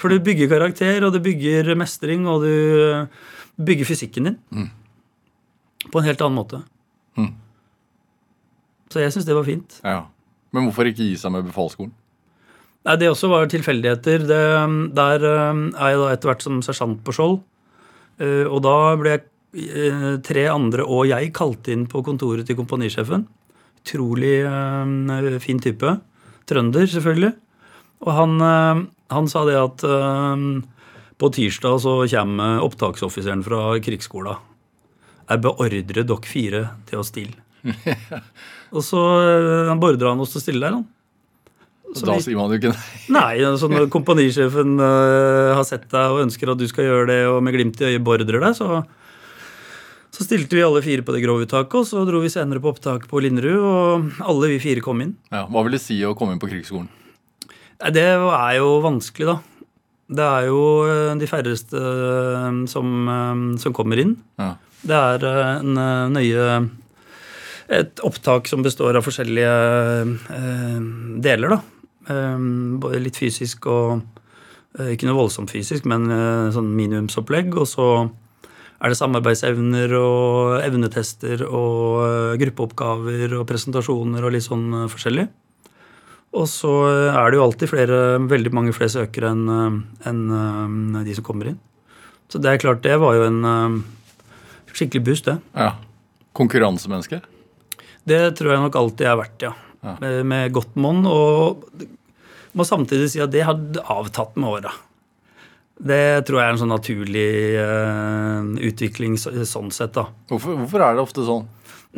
[0.00, 3.08] For du bygger karakter, og du bygger mestring, og du
[3.66, 4.70] bygger fysikken din.
[5.92, 6.62] På en helt annen måte.
[7.18, 7.32] Mm.
[8.94, 9.80] Så jeg syns det var fint.
[9.84, 10.04] Ja.
[10.54, 11.92] Men hvorfor ikke gi seg med befalsskolen?
[12.84, 14.24] Nei, Det også var tilfeldigheter.
[14.28, 14.40] Det,
[14.96, 17.38] der eh, er jeg da etter hvert som sersjant på Skjold.
[18.22, 19.30] Eh, Og da ble jeg, eh,
[20.26, 23.26] tre andre og jeg kalte inn på kontoret til komponisjefen.
[23.84, 25.92] Utrolig eh, fin type.
[26.48, 27.32] Trønder, selvfølgelig.
[28.04, 28.82] Og han, eh,
[29.14, 30.48] han sa det at eh,
[31.20, 34.50] på tirsdag så kommer opptaksoffiseren fra krigsskolen.
[35.24, 37.38] Jeg beordrer dere fire til å stille.
[38.74, 40.90] Og så eh, han beordra han oss til å stille der, han.
[41.94, 42.92] Så da sier man jo ikke nei.
[43.20, 47.20] Nei, altså når komponisjefen øh, har sett deg og ønsker at du skal gjøre det,
[47.30, 48.80] og med glimt i øyet beordrer deg, så,
[50.14, 52.70] så stilte vi alle fire på det grove uttaket, og så dro vi senere på
[52.70, 55.16] opptak på Linderud, og alle vi fire kom inn.
[55.34, 56.86] Ja, hva vil det si å komme inn på krigsskolen?
[57.94, 59.40] Det er jo vanskelig, da.
[60.14, 64.14] Det er jo eh, de færreste eh, som, eh, som kommer inn.
[64.38, 64.52] Ja.
[64.84, 65.22] Det er
[65.64, 65.78] en
[66.12, 66.48] nøye
[67.72, 69.52] Et opptak som består av forskjellige
[70.36, 70.82] eh,
[71.24, 71.60] deler, da.
[72.12, 72.42] Eh,
[72.82, 74.02] både litt fysisk og
[74.78, 76.04] eh, Ikke noe voldsomt fysisk, men
[76.52, 77.56] sånn minimumsopplegg.
[77.56, 77.88] Og så
[78.82, 85.26] er det samarbeidsevner og evnetester og eh, gruppeoppgaver og presentasjoner og litt sånn eh, forskjellig.
[86.34, 91.16] Og så eh, er det jo alltid flere, veldig mange flere søkere enn en de
[91.16, 91.60] som kommer inn.
[92.28, 93.82] Så det er klart, det var jo en
[94.74, 95.38] skikkelig boost, det.
[95.54, 95.74] ja.
[96.34, 97.20] Konkurransemenneske?
[98.04, 99.52] Det tror jeg nok alltid jeg har vært, ja.
[99.84, 99.92] Ja.
[100.00, 101.04] Med, med godt monn.
[101.06, 101.62] Og
[102.58, 103.60] må samtidig si at det har
[103.94, 104.72] avtatt med åra.
[105.84, 110.06] Det tror jeg er en sånn naturlig uh, utvikling så, sånn sett, da.
[110.30, 111.44] Hvorfor, hvorfor er det ofte sånn?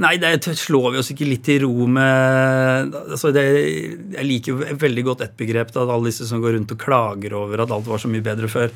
[0.03, 3.45] Nei, det slår vi oss ikke litt i ro med altså det,
[4.13, 7.37] Jeg liker jo veldig godt ett begrep, da, alle disse som går rundt og klager
[7.39, 8.75] over at alt var så mye bedre før.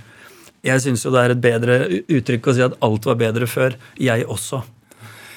[0.64, 3.76] Jeg syns jo det er et bedre uttrykk å si at alt var bedre før.
[4.00, 4.62] Jeg også.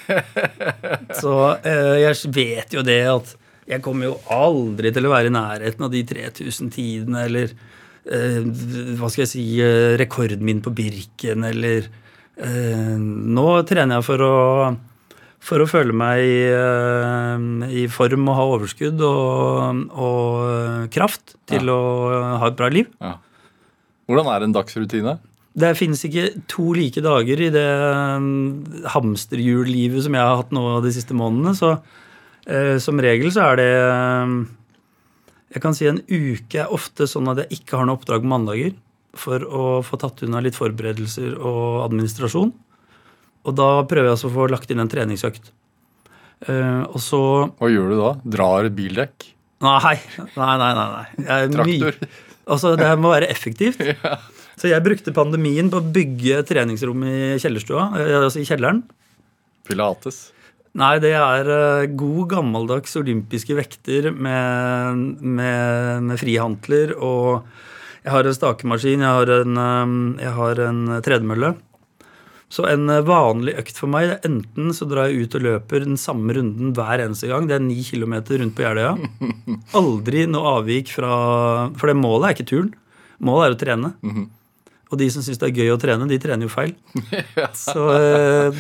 [1.22, 3.36] Så uh, jeg vet jo det at
[3.68, 7.54] jeg kommer jo aldri til å være i nærheten av de 3000 tidene eller
[8.04, 11.86] hva skal jeg si eh, rekorden min på Birken eller
[12.36, 14.34] eh, Nå trener jeg for å
[15.44, 17.46] for å føle meg eh,
[17.84, 21.82] i form og ha overskudd og, og kraft til å
[22.40, 22.88] ha et bra liv.
[23.04, 23.18] Ja.
[24.08, 25.18] Hvordan er en dagsrutine?
[25.54, 27.68] Det finnes ikke to like dager i det
[28.96, 31.54] hamsterhjullivet som jeg har hatt nå de siste månedene.
[31.60, 31.76] Så
[32.48, 34.34] eh, som regel så er det eh,
[35.54, 38.74] Jeg kan si en uke er ofte sånn at jeg ikke har noe oppdrag mandager
[39.14, 42.54] for å få tatt unna litt forberedelser og administrasjon.
[43.44, 45.52] Og da prøver jeg altså å få lagt inn en treningsøkt.
[46.44, 47.22] Uh, og så
[47.60, 48.12] Hva gjør du da?
[48.36, 49.30] Drar et bildekk?
[49.64, 49.96] Nei,
[50.36, 51.04] nei, nei.
[51.24, 52.00] nei, Traktor?
[52.44, 53.80] Altså, det her må være effektivt.
[54.60, 58.84] Så jeg brukte pandemien på å bygge treningsrom i kjellerstua, eh, altså i kjelleren.
[59.68, 60.28] Pilates?
[60.74, 66.96] Nei, det er eh, god, gammeldags olympiske vekter med, med, med frihantler.
[66.98, 67.44] Og
[68.02, 69.94] jeg har en stakemaskin, jeg har en, eh,
[70.26, 71.54] jeg har en tredemølle.
[72.54, 75.86] Så en eh, vanlig økt for meg, er enten så drar jeg ut og løper
[75.86, 77.46] den samme runden hver eneste gang.
[77.50, 78.96] Det er ni kilometer rundt på Jeløya.
[79.80, 81.14] Aldri noe avvik fra
[81.78, 82.74] For det målet er ikke turen.
[83.22, 83.94] Målet er å trene.
[84.94, 86.76] Og de som syns det er gøy å trene, de trener jo feil.
[87.58, 88.60] Så, eh,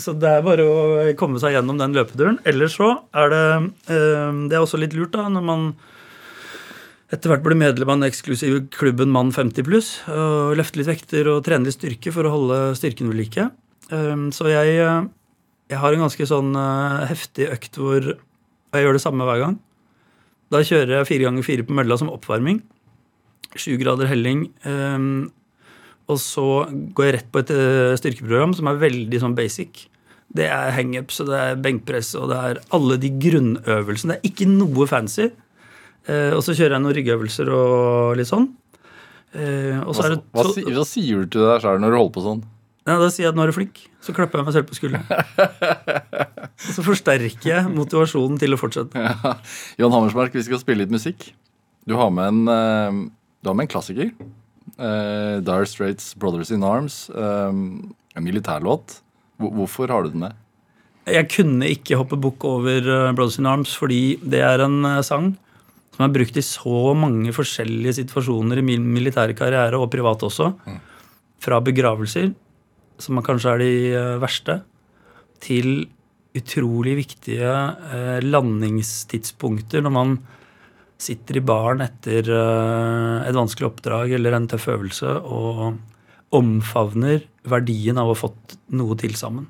[0.00, 0.78] så det er bare å
[1.20, 2.38] komme seg gjennom den løpeturen.
[2.48, 3.42] Ellers så er det
[3.92, 5.66] eh, Det er også litt lurt, da, når man
[7.12, 9.90] etter hvert blir medlem av den eksklusive klubben Mann 50 pluss.
[10.10, 13.50] Og løfte litt vekter og trene litt styrke for å holde styrken ved like.
[13.92, 16.56] Eh, Så jeg, jeg har en ganske sånn
[17.12, 19.60] heftig økt hvor jeg gjør det samme hver gang.
[20.52, 22.62] Da kjører jeg fire ganger fire på mølla som oppvarming.
[23.56, 24.48] Sju grader helling.
[26.06, 26.46] Og så
[26.94, 29.86] går jeg rett på et eh, styrkeprogram som er veldig sånn basic.
[30.36, 34.14] Det er hangups og det er benkpress og det er alle de grunnøvelsene.
[34.14, 35.30] Det er ikke noe fancy.
[36.06, 38.46] Eh, og så kjører jeg noen ryggøvelser og litt sånn.
[39.34, 41.98] Eh, og så Hva, er det hva, hva sier du til deg sjøl når du
[41.98, 42.44] holder på sånn?
[42.86, 43.82] ja, Da sier jeg at nå er du flink.
[44.06, 45.10] Så klapper jeg meg selv på skulderen.
[45.10, 49.10] og så forsterker jeg motivasjonen til å fortsette.
[49.82, 51.32] Jan Hammersmark, vi skal spille litt musikk.
[51.86, 53.08] Du har med en,
[53.42, 54.14] du har med en klassiker.
[54.76, 57.08] Uh, Dire Straits 'Brothers in Arms'.
[57.08, 57.48] eh,
[58.16, 59.00] en militærlåt.
[59.38, 60.32] Hvorfor har du den med?
[61.06, 65.02] Jeg kunne ikke hoppe bukk over eh, Brothers in Arms fordi det er en eh,
[65.02, 65.36] sang
[65.96, 70.50] som er brukt i så mange forskjellige situasjoner i min militære karriere, og privat også.
[71.40, 72.34] Fra begravelser,
[72.98, 74.58] som kanskje er de verste,
[75.40, 75.86] til
[76.36, 77.48] utrolig viktige
[78.20, 80.18] landingstidspunkter når man
[81.00, 85.76] sitter i baren etter eh, et vanskelig oppdrag eller en tøff øvelse og
[86.36, 89.46] omfavner verdien av å ha fått noe til sammen.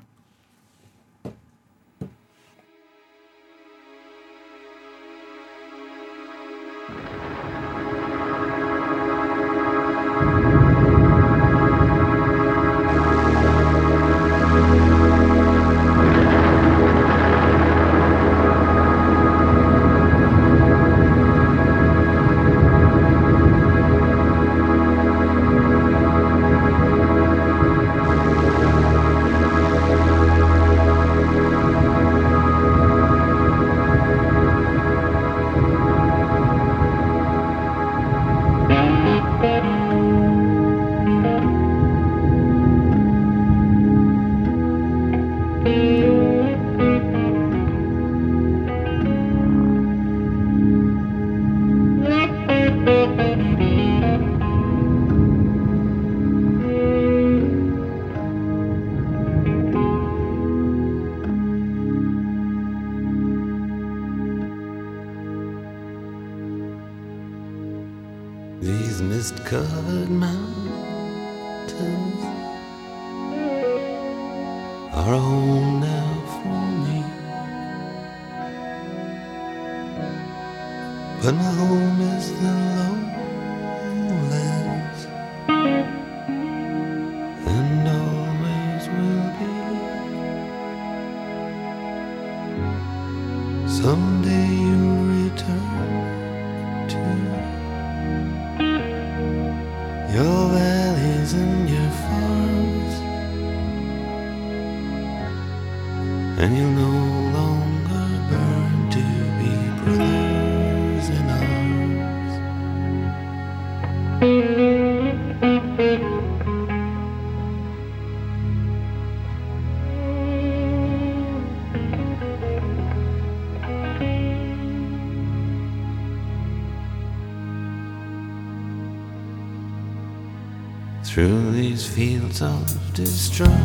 [131.17, 133.57] Through these fields of destruction,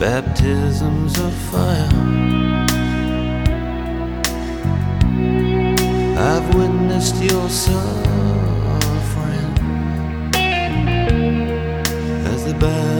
[0.00, 1.90] baptisms of fire.
[6.16, 7.84] I've witnessed your suffering
[12.32, 12.93] as the battle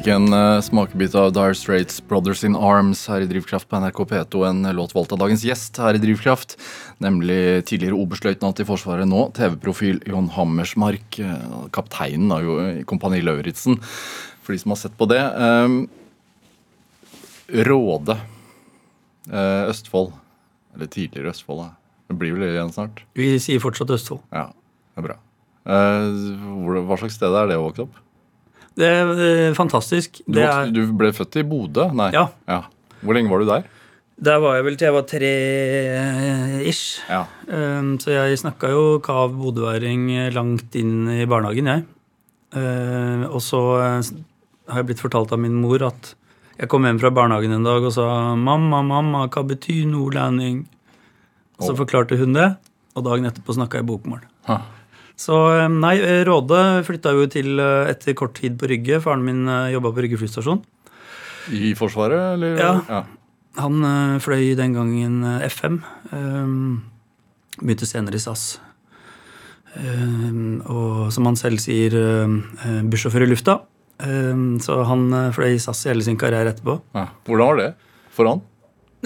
[0.00, 3.98] fikk en uh, smakebit av Dire Straits Brothers in Arms her i Drivkraft på NRK
[4.08, 4.40] P2.
[4.48, 6.54] En låt valgt av dagens gjest her i Drivkraft,
[7.04, 11.20] nemlig tidligere oberstløytnant i Forsvaret, nå TV-profil John Hammersmark.
[11.20, 13.76] Uh, Kapteinen av jo, i Kompani Lauritzen,
[14.40, 15.20] for de som har sett på det.
[15.36, 15.82] Um,
[17.68, 18.16] Råde.
[19.28, 20.14] eh, Østfold.
[20.76, 21.72] Eller tidligere Østfold, da.
[22.08, 23.02] Det blir vel igjen snart?
[23.18, 24.22] Vi sier fortsatt Østfold.
[24.32, 24.48] Ja,
[24.94, 25.16] det er bra.
[25.66, 28.06] Eh, hva slags sted er det å vokse opp?
[28.78, 30.22] Det er eh, fantastisk.
[30.26, 31.88] Du, er, du ble født i Bodø?
[31.96, 32.12] Nei.
[32.14, 32.28] Ja.
[33.00, 33.68] Hvor lenge var du der?
[34.20, 37.00] der var jeg vel til jeg var tre-ish.
[37.08, 37.22] Ja.
[37.48, 41.86] Um, Så jeg snakka jo kav bodøværing langt inn i barnehagen, jeg.
[42.52, 44.10] Uh, Og så uh,
[44.68, 46.14] har jeg blitt fortalt av min mor at
[46.60, 50.66] jeg kom hjem fra barnehagen en dag og sa 'Mamma, mamma, hva betyr nordlending?'
[51.56, 51.78] Og så oh.
[51.78, 52.56] forklarte hun det,
[52.96, 54.20] og dagen etterpå snakka jeg bokmål.
[54.48, 54.60] Ha.
[55.20, 59.02] Så um, nei, eh, Råde flytta jo til uh, etter kort tid på Rygge.
[59.04, 60.62] Faren min jobba på Rygge flystasjon.
[61.52, 62.60] I Forsvaret, eller?
[62.88, 63.02] Ja.
[63.58, 65.80] Han eh, fløy den gangen eh, FM.
[67.60, 68.60] Begynte senere i SAS.
[70.70, 73.60] Og som han selv sier, eh, bussjåfør i lufta.
[74.00, 76.78] Så han eh, fløy i SAS i hele sin karriere etterpå.
[76.96, 77.08] Ja.
[77.26, 77.70] Hvordan var det
[78.14, 78.44] for han?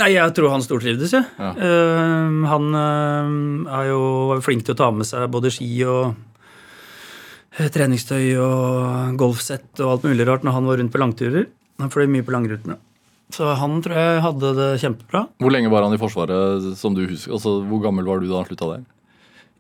[0.00, 1.26] Nei, jeg tror han stortrivdes, jeg.
[1.38, 1.52] Ja.
[1.54, 6.16] Uh, han uh, er jo flink til å ta med seg både ski og
[7.58, 11.46] eh, treningstøy og golfsett og alt mulig rart når han var rundt på langturer.
[11.82, 12.78] Han fløy mye på langrutene.
[13.34, 15.24] Så han tror jeg hadde det kjempebra.
[15.42, 17.32] Hvor lenge var han i Forsvaret, som du husker?
[17.34, 18.84] Altså, Hvor gammel var du da han slutta der?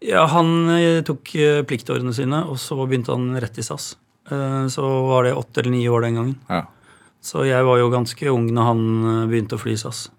[0.04, 3.94] Ja, Han eh, tok eh, pliktårene sine, og så begynte han rett i SAS.
[4.30, 6.36] Eh, Så var det åtte eller ni år den gangen.
[6.50, 6.66] Ja.
[7.24, 8.82] Så jeg var jo ganske ung når han
[9.30, 10.10] begynte å fly i SAS.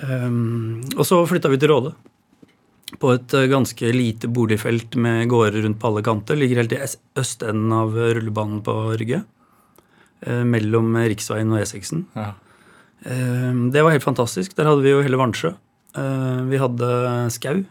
[0.00, 1.92] Um, og så flytta vi til Råde.
[3.00, 6.36] På et eh, ganske lite boligfelt med gårder rundt på alle kanter.
[6.36, 6.80] Ligger helt i
[7.20, 9.22] østenden av rullebanen på Rygge.
[10.26, 12.04] eh, mellom riksveien og E6-en.
[12.14, 12.34] Ja.
[13.04, 14.54] Eh, Det var helt fantastisk.
[14.56, 15.54] Der hadde vi jo hele Vansjø.
[15.96, 17.64] Eh, Vi hadde skau,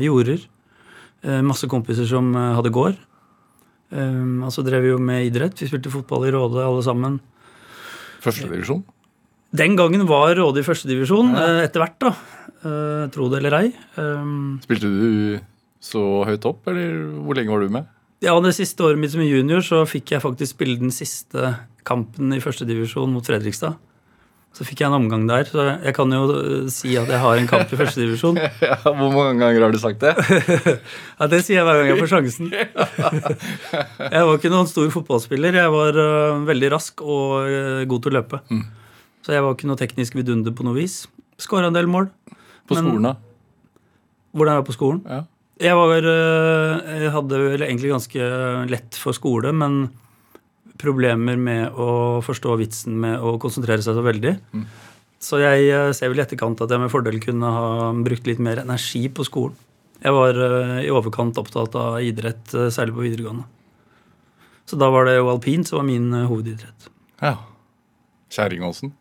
[0.00, 0.40] jorder,
[1.42, 2.96] masse kompiser som hadde gård.
[3.90, 5.58] Um, Og så drev vi jo med idrett.
[5.60, 7.20] Vi spilte fotball i Råde alle sammen.
[8.20, 8.82] Førstedivisjon?
[9.54, 11.34] Den gangen var Råde i førstedivisjon.
[11.62, 12.14] Etter hvert, da.
[12.66, 13.66] Eh, Tro det eller ei.
[14.00, 14.30] Eh,
[14.64, 15.38] Spilte du
[15.82, 17.90] så høyt opp, eller hvor lenge var du med?
[18.24, 21.54] Ja, Det siste året mitt som junior så fikk jeg faktisk spille den siste
[21.86, 23.76] kampen i førstedivisjon mot Fredrikstad.
[24.56, 25.44] Så fikk jeg en omgang der.
[25.44, 28.40] Så jeg kan jo eh, si at jeg har en kamp i førstedivisjon.
[28.64, 30.14] Ja, hvor mange ganger har du sagt det?
[31.20, 32.48] Ja, Det sier jeg hver gang jeg får sjansen.
[34.16, 35.60] Jeg var ikke noen stor fotballspiller.
[35.60, 38.40] Jeg var uh, veldig rask og uh, god til å løpe.
[39.26, 41.00] Så jeg var ikke noe teknisk vidunder på noe vis.
[41.42, 42.06] Skåra en del mål.
[42.70, 43.14] På Men- skolen, da?
[44.36, 45.00] Hvordan jeg var på skolen.
[45.02, 45.24] Ja.
[45.58, 49.88] Jeg, var, øh, jeg hadde vel egentlig ganske lett for skole, men
[50.78, 54.36] problemer med å forstå vitsen med å konsentrere seg så veldig.
[55.18, 58.38] Så jeg øh, ser vel i etterkant at jeg med fordel kunne ha brukt litt
[58.38, 59.56] mer energi på skolen.
[60.04, 60.36] Jeg var
[60.84, 63.46] i overkant opptatt av idrett, særlig på videregående.
[64.68, 66.90] Så da var det jo alpint som var min hovedidrett.
[67.22, 67.38] ja.
[68.30, 68.92] Kjerringåsen?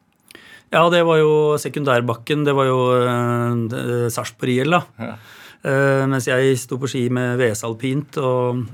[0.73, 2.45] Ja, det var jo sekundærbakken.
[2.47, 4.81] Det var jo uh, Sarpsborg-IL, da.
[4.99, 5.15] Ja.
[5.65, 8.65] Uh, mens jeg sto på ski med VS alpint, og,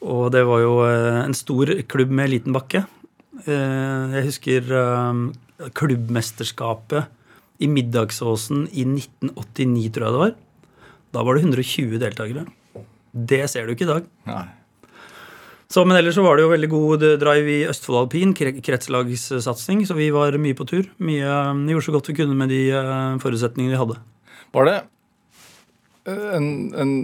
[0.00, 2.86] og det var jo uh, en stor klubb med liten bakke.
[3.46, 4.72] Uh, jeg husker
[5.76, 7.12] klubbmesterskapet
[7.64, 10.36] i Middagsåsen i 1989, tror jeg det var.
[11.16, 12.44] Da var det 120 deltakere.
[13.16, 14.08] Det ser du ikke i dag.
[14.28, 14.44] Nei.
[15.76, 19.92] Så, men ellers så var det jo veldig god drive i Østfold alpin, kretslagssatsing, så
[19.98, 20.86] vi var mye på tur.
[21.04, 23.96] Mye, vi gjorde så godt vi kunne med de eh, forutsetningene vi hadde.
[24.56, 24.76] Var det
[26.08, 26.46] eh, en,
[26.80, 26.94] en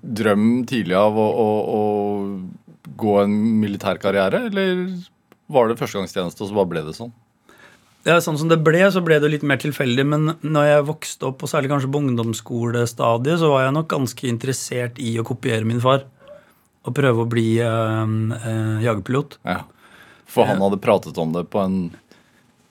[0.00, 4.80] drøm tidlig av å, å, å gå en militær karriere, eller
[5.52, 7.12] var det førstegangstjeneste, og så bare ble det sånn?
[8.08, 11.28] Ja, sånn som det ble, så ble det litt mer tilfeldig, men når jeg vokste
[11.28, 15.68] opp, og særlig kanskje på ungdomsskolestadiet, så var jeg nok ganske interessert i å kopiere
[15.68, 16.06] min far.
[16.88, 19.36] Og prøve å bli eh, eh, jagerpilot.
[19.44, 19.62] Ja.
[20.30, 21.78] For han hadde pratet om det på en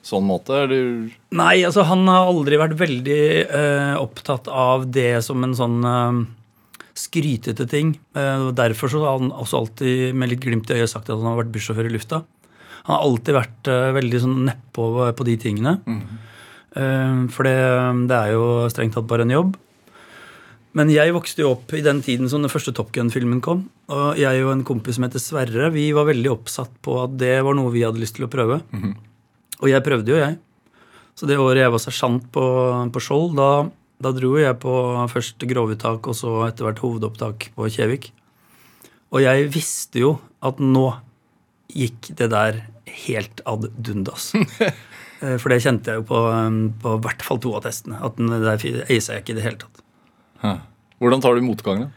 [0.06, 1.10] sånn måte, eller?
[1.36, 6.20] Nei, altså han har aldri vært veldig eh, opptatt av det som en sånn eh,
[6.96, 7.94] skrytete ting.
[8.16, 11.28] Eh, derfor så har han også alltid med litt glimt i øyet sagt at han
[11.28, 12.22] har vært bussjåfør i lufta.
[12.86, 14.88] Han har alltid vært eh, veldig sånn nedpå
[15.20, 15.76] på de tingene.
[15.90, 17.58] Eh, for det,
[18.08, 19.52] det er jo strengt tatt bare en jobb.
[20.78, 23.64] Men jeg vokste jo opp i den tiden som den første Top Gun-filmen kom.
[23.90, 27.40] Og jeg og en kompis som heter Sverre, vi var veldig oppsatt på at det
[27.42, 28.60] var noe vi hadde lyst til å prøve.
[29.60, 30.38] Og jeg prøvde jo, jeg.
[31.18, 32.44] Så det året jeg var sersjant på,
[32.94, 33.50] på Skjold, da,
[34.00, 34.74] da dro jeg på
[35.10, 38.12] først grovuttak og så etter hvert hovedopptak på Kjevik.
[39.10, 40.14] Og jeg visste jo
[40.46, 40.86] at nå
[41.74, 42.62] gikk det der
[43.06, 44.32] helt ad dundas.
[45.20, 47.98] Eh, For det kjente jeg jo på, um, på i hvert fall to av testene.
[48.00, 48.54] At den der
[48.88, 49.82] eisa jeg ikke i det hele tatt.
[51.00, 51.90] Hvordan tar du motgangene?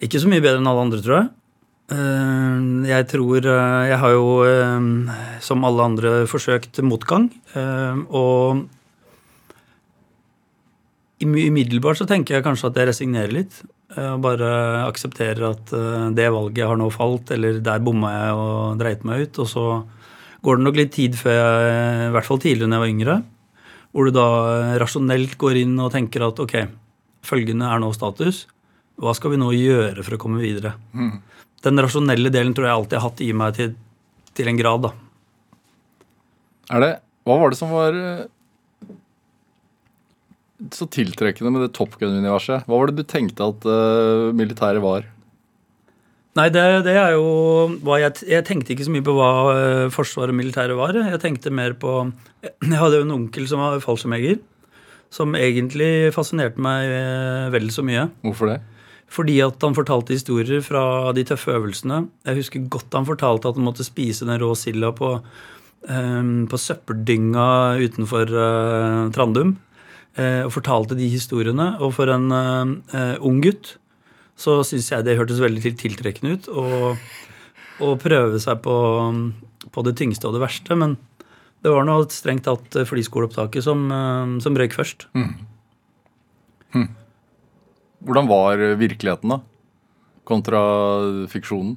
[0.00, 1.28] Ikke så mye bedre enn alle andre, tror jeg.
[1.90, 7.30] Eh, Jeg tror eh, Jeg har jo, eh, som alle andre, forsøkt motgang.
[8.08, 8.66] Og
[11.20, 13.60] umiddelbart så tenker jeg kanskje at jeg resignerer litt.
[13.90, 15.72] Og bare aksepterer at
[16.14, 19.40] det valget har nå falt, eller der bomma jeg og dreit meg ut.
[19.42, 19.64] Og så
[20.46, 23.16] går det nok litt tid før jeg, i hvert fall tidligere når jeg var yngre,
[23.90, 24.28] hvor du da
[24.80, 26.54] rasjonelt går inn og tenker at ok,
[27.26, 28.44] følgende er nå status.
[29.00, 30.74] Hva skal vi nå gjøre for å komme videre?
[31.64, 33.72] Den rasjonelle delen tror jeg alltid har hatt i meg til,
[34.36, 34.88] til en grad.
[34.88, 34.92] da.
[36.70, 36.90] Er det,
[37.26, 38.26] hva var det som var eh,
[40.74, 42.66] så tiltrekkende med det Top Gun-universet?
[42.68, 45.08] Hva var det du tenkte at uh, militæret var?
[46.38, 47.26] Nei, det, det er jo
[47.98, 50.94] jeg, jeg tenkte ikke så mye på hva uh, Forsvaret og militæret var.
[50.94, 51.96] Jeg tenkte mer på
[52.44, 54.38] Jeg hadde jo en onkel som var fallskjermjeger,
[55.10, 58.08] som egentlig fascinerte meg eh, vel så mye.
[58.22, 58.58] Hvorfor det?
[59.10, 62.04] Fordi at han fortalte historier fra de tøffe øvelsene.
[62.28, 65.16] Jeg husker godt han fortalte at han måtte spise den rå silda på,
[65.90, 67.48] um, på søppeldynga
[67.82, 69.56] utenfor uh, Trandum.
[70.14, 71.72] Uh, og fortalte de historiene.
[71.82, 73.74] Og for en eh, ung gutt
[74.40, 76.46] så syns jeg det hørtes veldig til- tiltrekkende ut
[77.82, 78.76] å prøve seg på,
[79.74, 80.78] på det tyngste og det verste.
[80.78, 80.94] Men
[81.64, 85.08] det var nå strengt tatt eh, flyskoleopptaket som, eh, som røyk først.
[88.00, 89.40] Hvordan var virkeligheten, da?
[90.24, 90.60] Kontra
[91.28, 91.74] fiksjonen?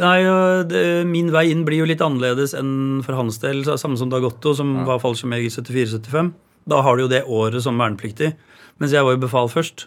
[0.00, 0.24] Nei,
[0.66, 3.60] det, Min vei inn blir jo litt annerledes enn for hans del.
[3.78, 6.32] Samme som Dagotto, som var fallskjermjeger i 74-75.
[6.70, 8.32] Da har du jo det året som vernepliktig.
[8.80, 9.86] Mens jeg var jo befal først.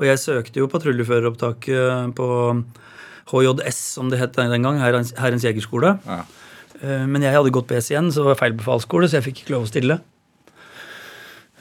[0.00, 2.28] Og jeg søkte jo patruljeføreropptak eh, på
[3.30, 5.98] HJS, som det het den gang, Herrens Jegerskole.
[6.06, 6.24] Ja.
[6.82, 9.54] Eh, Men jeg hadde gått BSIN, så det var feil befalsskole, så jeg fikk ikke
[9.56, 10.00] lov å stille.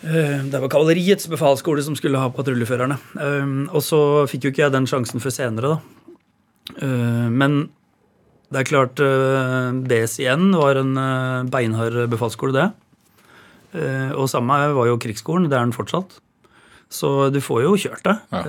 [0.04, 2.98] Eh, Det var kavaleriets befalsskole som skulle ha patruljeførerne.
[3.20, 5.82] Eh, Og så fikk jo ikke jeg den sjansen før senere, da.
[6.82, 7.70] Men
[8.52, 10.94] det er klart BS igjen var en
[11.50, 12.72] beinhard befalsskole, det.
[14.16, 15.50] Og samme var jo krigsskolen.
[15.50, 16.20] Det er den fortsatt.
[16.90, 18.44] Så du får jo kjørt det Ja.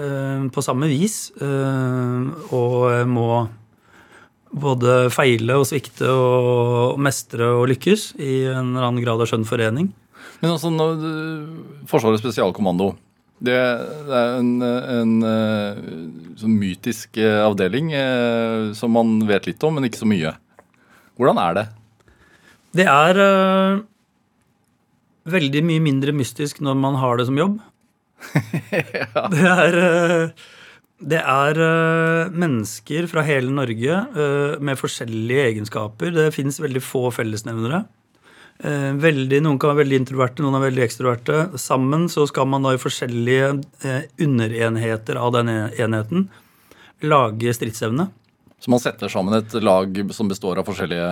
[0.53, 1.33] på samme vis.
[1.41, 3.49] Og må
[4.55, 9.47] både feile og svikte og mestre og lykkes i en eller annen grad av skjønn
[9.49, 9.91] forening.
[10.41, 11.03] Men altså, når,
[11.91, 12.93] Forsvarets spesialkommando
[13.45, 13.57] det,
[14.07, 15.81] det er en, en eh,
[16.41, 20.33] sånn mytisk eh, avdeling eh, som man vet litt om, men ikke så mye.
[21.19, 21.65] Hvordan er det?
[22.75, 23.83] Det er uh,
[25.31, 27.61] veldig mye mindre mystisk når man har det som jobb.
[29.35, 30.45] Det er, eh,
[31.05, 36.15] det er eh, mennesker fra hele Norge eh, med forskjellige egenskaper.
[36.17, 37.83] Det fins veldig få fellesnevnere.
[38.65, 41.39] Eh, Veldig, noen kan være veldig introverte, noen er veldig ekstroverte.
[41.61, 43.53] Sammen så skal man da i forskjellige
[44.25, 46.29] underenheter av den enheten
[47.05, 48.09] lage stridsevne.
[48.65, 51.09] Så man setter sammen et lag som består av forskjellige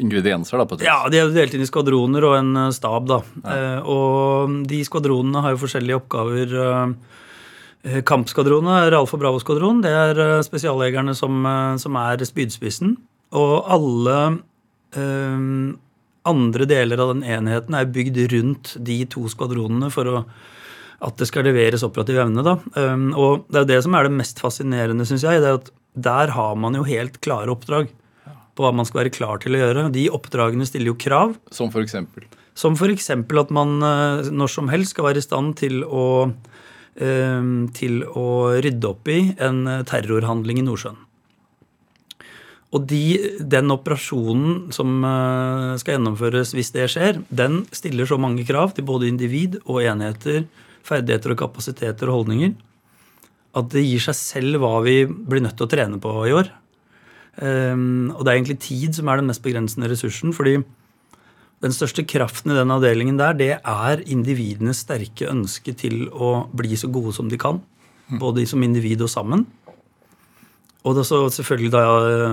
[0.00, 0.56] ingredienser?
[0.56, 0.78] da, på.
[0.80, 3.18] Ja, de er delt inn i skvadroner og en stab, da.
[3.42, 3.82] Ja.
[3.84, 6.54] og de skvadronene har jo forskjellige oppgaver.
[7.82, 9.80] Kampskvadronen er Alfa Bravo-skvadron.
[9.82, 12.96] Det er eh, spesialjegerne som, eh, som er spydspissen.
[13.34, 14.18] Og alle
[14.94, 15.46] eh,
[16.30, 20.20] andre deler av den enheten er bygd rundt de to skvadronene for å,
[21.02, 22.44] at det skal leveres operativ evne.
[22.46, 22.58] Da.
[22.78, 25.42] Eh, og det er det som er det mest fascinerende, syns jeg.
[25.42, 27.90] det er at Der har man jo helt klare oppdrag
[28.56, 29.88] på hva man skal være klar til å gjøre.
[29.92, 32.24] De oppdragene stiller jo krav, Som eksempel.
[32.54, 33.10] som f.eks.
[33.10, 36.51] at man eh, når som helst skal være i stand til å, eh,
[36.92, 38.26] til å
[38.60, 40.98] rydde opp i en terrorhandling i Nordsjøen.
[42.72, 43.04] Og de,
[43.52, 48.86] den operasjonen som eh, skal gjennomføres hvis det skjer, den stiller så mange krav til
[48.88, 50.46] både individ og enheter,
[50.86, 52.54] ferdigheter og kapasiteter og holdninger,
[53.60, 56.48] at det gir seg selv hva vi blir nødt til å trene på i år.
[57.32, 60.32] Um, og det er egentlig tid som er den mest begrensende ressursen.
[60.36, 60.58] fordi
[61.62, 66.74] den største kraften i den avdelingen der, det er individenes sterke ønske til å bli
[66.78, 67.60] så gode som de kan.
[68.20, 69.46] Både som individ og sammen.
[70.82, 71.84] Og det er så selvfølgelig da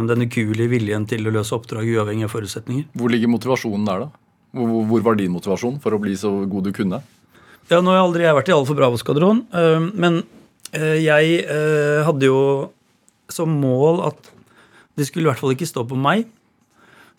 [0.09, 2.87] den ukuelige viljen til å løse oppdrag uavhengig av forutsetninger.
[2.97, 4.25] Hvor ligger motivasjonen der, da?
[4.57, 7.03] Hvor, hvor var din motivasjon for å bli så god du kunne?
[7.69, 10.23] Ja, Nå har jeg aldri jeg vært i Alfa Bravo-skvadron, øh, men
[10.73, 11.45] øh, jeg
[12.07, 12.41] hadde jo
[13.29, 14.31] som mål at
[14.97, 16.25] det skulle i hvert fall ikke stå på meg.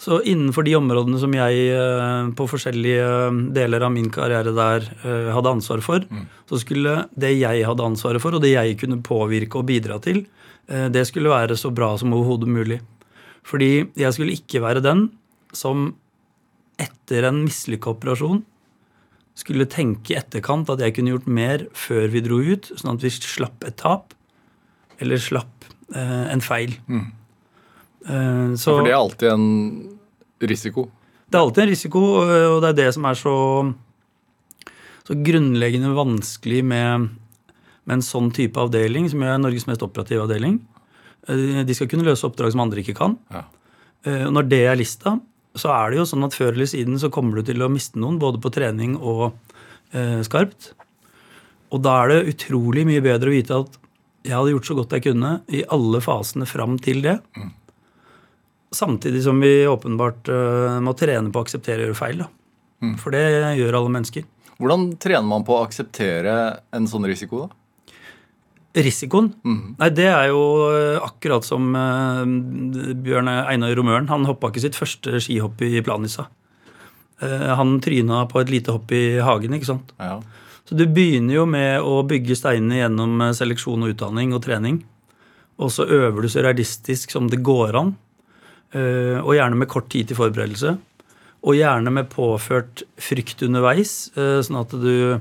[0.00, 4.86] Så innenfor de områdene som jeg øh, på forskjellige øh, deler av min karriere der
[5.04, 6.06] øh, hadde ansvar for,
[6.48, 10.24] så skulle det jeg hadde ansvaret for, og det jeg kunne påvirke og bidra til,
[10.70, 12.76] det skulle være så bra som overhodet mulig.
[13.42, 15.08] Fordi jeg skulle ikke være den
[15.52, 15.88] som
[16.78, 18.44] etter en mislykka operasjon
[19.40, 23.04] skulle tenke i etterkant at jeg kunne gjort mer før vi dro ut, sånn at
[23.04, 24.14] vi slapp et tap
[25.00, 26.76] eller slapp eh, en feil.
[26.90, 27.08] Eh,
[28.56, 29.46] så For det er alltid en
[30.40, 30.86] risiko.
[31.30, 33.34] det er alltid en risiko, eh, og det er det som er så,
[35.06, 37.08] så grunnleggende vanskelig med,
[37.84, 40.60] med en sånn type avdeling, som er Norges mest operative avdeling.
[41.28, 43.18] Eh, De skal kunne løse oppdrag som andre ikke kan.
[43.34, 43.44] Ja.
[44.06, 45.18] Eh, Og når det er lista,
[45.58, 47.98] så er det jo sånn at før eller siden så kommer du til å miste
[47.98, 49.32] noen, både på trening og
[49.92, 50.72] eh, skarpt.
[51.74, 53.76] Og da er det utrolig mye bedre å vite at
[54.26, 57.14] jeg hadde gjort så godt jeg kunne i alle fasene fram til det.
[58.70, 62.20] Samtidig som vi åpenbart eh, må trene på å akseptere å gjøre feil.
[62.22, 62.28] Da.
[63.02, 63.24] For det
[63.58, 64.26] gjør alle mennesker.
[64.60, 66.34] Hvordan trener man på å akseptere
[66.76, 67.56] en sånn risiko, da?
[68.70, 69.32] Risikoen?
[69.80, 72.20] Nei, det er jo eh, akkurat som eh,
[73.02, 74.06] Bjørn Einar Romøren.
[74.12, 76.28] Han hoppa ikke sitt første skihopp i Planica.
[77.20, 79.90] Han tryna på et lite hopp i hagen, ikke sant.
[80.00, 80.14] Ja.
[80.64, 84.78] Så du begynner jo med å bygge steinene gjennom seleksjon og utdanning og trening.
[85.60, 87.92] Og så øver du så realistisk som det går an.
[88.74, 90.76] Eh, Og gjerne med kort tid til forberedelse.
[91.42, 95.20] Og gjerne med påført frykt underveis, eh, sånn at du,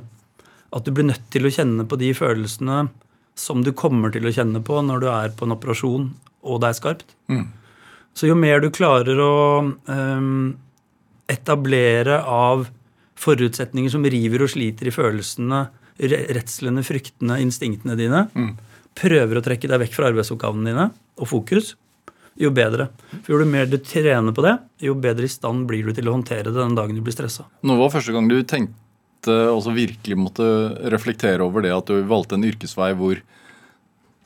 [0.76, 2.90] at du blir nødt til å kjenne på de følelsene
[3.40, 6.10] som du kommer til å kjenne på når du er på en operasjon
[6.44, 7.14] og det er skarpt.
[8.14, 9.32] Så jo mer du klarer å
[9.88, 10.56] um,
[11.32, 12.68] etablere av
[13.20, 15.62] forutsetninger som river og sliter i følelsene,
[16.00, 18.26] re- redslene, fryktene, instinktene dine,
[19.00, 20.88] prøver å trekke deg vekk fra arbeidsoppgavene dine
[21.20, 21.74] og fokus,
[22.40, 22.90] jo bedre.
[23.26, 26.16] For jo mer du trener på det, jo bedre i stand blir du til å
[26.16, 27.46] håndtere det den dagen du blir stressa.
[27.68, 28.78] Når var første gang du tenkte
[29.28, 30.46] og så virkelig måtte
[30.94, 33.20] reflektere over det at du valgte en yrkesvei hvor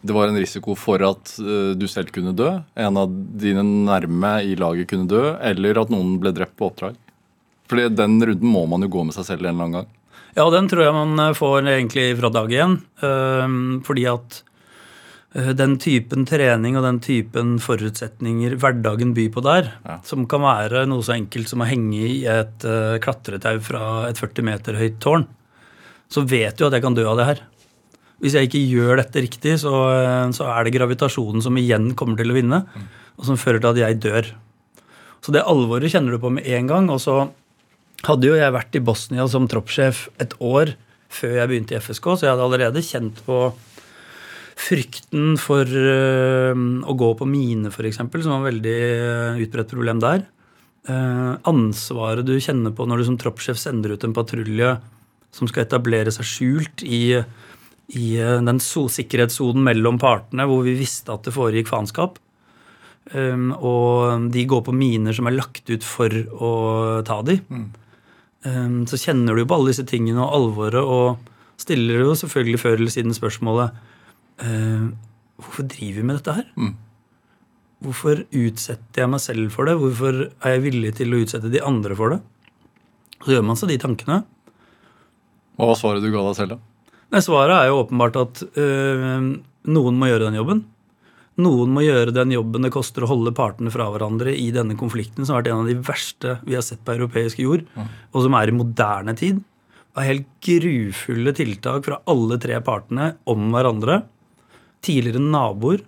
[0.03, 3.09] det var en risiko for at eh, du selv kunne dø, en av
[3.39, 6.97] dine nærme i laget kunne dø, eller at noen ble drept på oppdrag?
[7.71, 9.87] Fordi den runden må man jo gå med seg selv en eller annen gang.
[10.35, 12.77] Ja, den tror jeg man eh, får egentlig fra dag én.
[13.01, 13.55] eh,
[13.87, 14.41] Fordi at
[15.33, 19.95] den typen trening og den typen forutsetninger hverdagen byr på der, Ja.
[20.05, 24.19] som kan være noe så enkelt som å henge i et uh, klatretau fra et
[24.21, 25.25] 40 meter høyt tårn,
[26.13, 27.41] så vet du at jeg kan dø av det her.
[28.21, 32.15] Hvis jeg ikke gjør dette riktig, så, eh, så er det gravitasjonen som igjen kommer
[32.15, 32.59] til å vinne,
[33.17, 34.29] og som fører til at jeg dør.
[35.19, 36.87] Så det alvoret kjenner du på med en gang.
[36.93, 37.17] Og så
[38.05, 40.75] hadde jo jeg vært i Bosnia som troppssjef et år
[41.09, 43.53] før jeg begynte i FSK, så jeg hadde allerede kjent på
[44.59, 46.53] frykten for øh,
[46.85, 50.25] å gå på mine, f.eks., som var et veldig øh, utbredt problem der.
[50.89, 54.75] Eh, ansvaret du kjenner på når du som troppssjef sender ut en patrulje
[55.33, 57.17] som skal etablere seg skjult i,
[57.97, 62.19] i den so sikkerhetssonen mellom partene, hvor vi visste at det foregikk faenskap.
[63.17, 66.51] Og de går på miner som er lagt ut for å
[67.07, 67.39] ta de.
[67.49, 68.85] Mm.
[68.85, 72.93] så kjenner du på alle disse tingene og alvoret, og stiller jo selvfølgelig før eller
[72.93, 73.73] siden spørsmålet
[74.41, 74.89] uh,
[75.43, 76.49] Hvorfor driver vi med dette her?
[76.55, 76.73] Mm.
[77.83, 79.75] Hvorfor utsetter jeg meg selv for det?
[79.81, 82.19] Hvorfor er jeg villig til å utsette de andre for det?
[83.23, 84.21] Så gjør man seg de tankene.
[85.57, 86.61] Hva var svaret du ga deg selv, da?
[87.13, 89.25] Nei, Svaret er jo åpenbart at øh,
[89.69, 90.63] noen må gjøre den jobben.
[91.43, 95.25] Noen må gjøre den jobben det koster å holde partene fra hverandre i denne konflikten,
[95.25, 97.65] som har vært en av de verste vi har sett på europeisk jord,
[98.13, 99.41] og som er i moderne tid.
[99.93, 103.99] Det er helt grufulle tiltak fra alle tre partene om hverandre.
[104.83, 105.83] Tidligere naboer.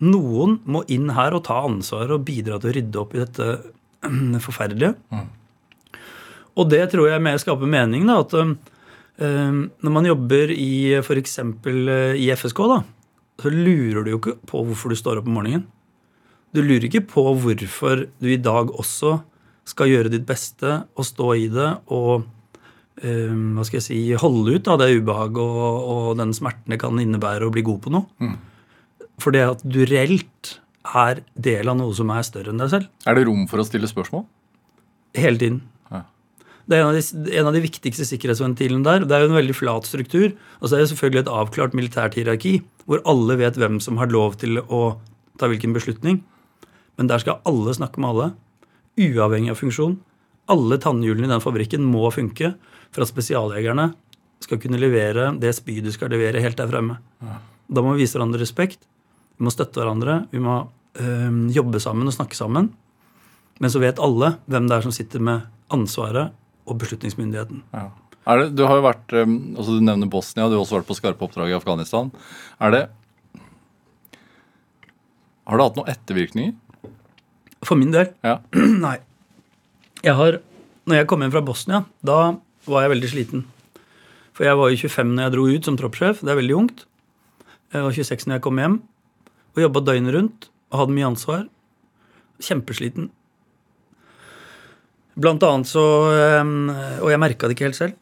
[0.00, 3.48] Noen må inn her og ta ansvar og bidra til å rydde opp i dette
[4.46, 4.94] forferdelige.
[6.56, 8.06] Og det tror jeg mer skaper mening.
[8.08, 8.56] da, at um,
[9.80, 11.38] Når man jobber i f.eks.
[12.16, 12.80] i FSK, da,
[13.40, 15.68] så lurer du jo ikke på hvorfor du står opp om morgenen.
[16.50, 19.20] Du lurer ikke på hvorfor du i dag også
[19.68, 22.24] skal gjøre ditt beste og stå i det og
[23.04, 26.80] um, hva skal jeg si, holde ut av det ubehaget og, og den smerten det
[26.82, 28.32] kan innebære å bli god på noe.
[29.20, 32.88] For det at du reelt er del av noe som er større enn deg selv.
[33.08, 34.24] Er det rom for å stille spørsmål?
[35.18, 35.60] Hele tiden.
[35.90, 36.04] Ja.
[36.70, 39.04] Det er en av, de, en av de viktigste sikkerhetsventilene der.
[39.04, 40.32] Det er jo en veldig flat struktur.
[40.60, 44.12] Og så er det selvfølgelig et avklart militært hierarki, hvor alle vet hvem som har
[44.12, 44.82] lov til å
[45.40, 46.22] ta hvilken beslutning.
[47.00, 48.30] Men der skal alle snakke med alle,
[49.00, 49.98] uavhengig av funksjon.
[50.50, 52.54] Alle tannhjulene i den fabrikken må funke
[52.90, 53.90] for at spesialjegerne
[54.40, 56.98] skal kunne levere det spydet du skal levere helt der fremme.
[57.70, 58.82] Da må vi vise hverandre respekt.
[59.38, 60.24] Vi må støtte hverandre.
[60.32, 60.56] Vi må
[61.00, 62.70] øh, jobbe sammen og snakke sammen.
[63.60, 66.32] Men så vet alle hvem det er som sitter med ansvaret
[66.66, 67.62] og beslutningsmyndigheten.
[67.76, 67.90] Ja.
[68.30, 70.96] Er det, du har jo vært, altså du nevner Bosnia, du har også vært på
[70.98, 72.10] skarpe oppdrag i Afghanistan.
[72.60, 72.82] Er det
[75.48, 76.52] Har det hatt noen ettervirkninger?
[77.66, 78.38] For min del Ja.
[78.86, 78.98] Nei.
[80.04, 80.38] Jeg har,
[80.88, 82.36] når jeg kom hjem fra Bosnia, da
[82.68, 83.46] var jeg veldig sliten.
[84.36, 86.20] For jeg var jo 25 når jeg dro ut som troppssjef.
[86.24, 86.84] Det er veldig ungt.
[87.74, 88.76] Jeg var 26 når jeg kom hjem
[89.50, 91.42] og jobba døgnet rundt og hadde mye ansvar.
[92.40, 93.10] Kjempesliten.
[95.20, 95.82] Blant annet så
[97.02, 97.98] Og jeg merka det ikke helt selv.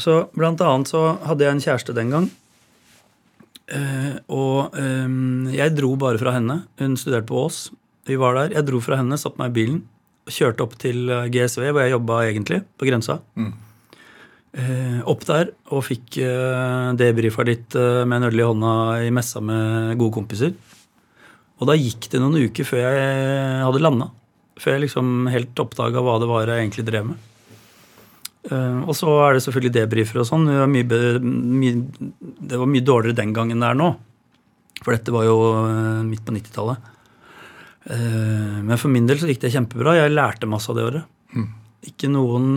[0.00, 2.28] Så blant annet så hadde jeg en kjæreste den gang.
[3.74, 4.74] Eh, og
[5.54, 6.62] jeg dro bare fra henne.
[6.80, 7.66] Hun studerte på Ås.
[8.06, 8.54] Vi var der.
[8.58, 9.82] Jeg dro fra henne, satte meg i bilen
[10.24, 13.18] og kjørte opp til eh, GSV, hvor jeg jobba egentlig, på grensa.
[13.40, 13.52] Eh,
[14.54, 19.40] opp der og fikk eh, debrifa litt eh, med en øl i hånda i messa
[19.42, 20.52] med gode kompiser.
[21.58, 24.10] Og da gikk det noen uker før jeg hadde landa.
[24.60, 27.18] Før jeg liksom helt oppdaga hva det var jeg egentlig drev med.
[28.50, 30.46] Eh, og så er det selvfølgelig debrifer og sånn.
[30.50, 31.02] Det var mye,
[31.58, 32.10] mye,
[32.50, 33.90] det var mye dårligere den gangen det er nå.
[34.84, 36.90] For dette var jo eh, midt på 90-tallet.
[37.90, 39.98] Eh, Men for min del så gikk det kjempebra.
[39.98, 41.10] Jeg lærte masse av det året.
[41.90, 42.54] Ikke noen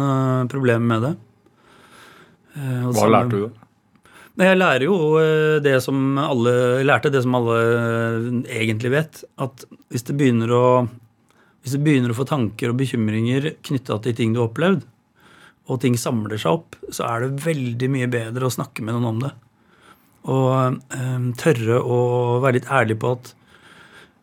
[0.52, 1.16] problemer med det.
[2.58, 3.48] Eh, Hva så, lærte du?
[3.48, 3.66] da?
[4.48, 8.28] Jeg lærer jo eh, det som alle lærte det som alle eh,
[8.62, 9.24] egentlig vet.
[9.42, 10.68] At hvis det begynner å
[11.68, 14.86] hvis du begynner å få tanker og bekymringer knytta til ting du har opplevd,
[15.68, 19.10] og ting samler seg opp, så er det veldig mye bedre å snakke med noen
[19.10, 19.34] om det.
[20.32, 21.98] Og um, tørre å
[22.44, 23.34] være litt ærlig på at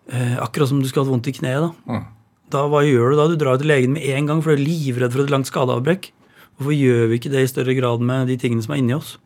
[0.08, 1.70] uh, akkurat som du skulle hatt vondt i kneet, da.
[1.84, 2.08] Mm.
[2.54, 3.28] Da, hva gjør du da?
[3.28, 6.10] Du drar til legen med en gang, for du er livredd for et langt skadeavbrekk.
[6.58, 9.16] Hvorfor gjør vi ikke det i større grad med de tingene som er inni oss?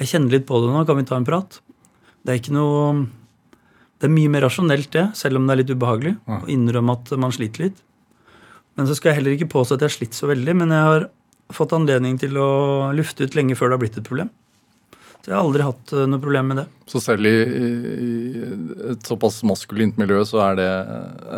[0.00, 1.60] Jeg kjenner litt på det nå, kan vi ta en prat?
[2.22, 3.06] Det er ikke noe
[4.00, 7.12] Det er mye mer rasjonelt, det, selv om det er litt ubehagelig å innrømme at
[7.22, 7.76] man sliter litt.
[8.74, 10.88] Men så skal jeg heller ikke påstå at jeg har slitt så veldig, men jeg
[10.88, 11.04] har
[11.54, 12.48] fått anledning til å
[12.96, 14.32] lufte ut lenge før det har blitt et problem.
[15.22, 16.66] Så jeg har aldri hatt eh, noe problem med det.
[16.90, 18.42] Så selv i, i
[18.90, 20.70] et såpass maskulint miljø så er det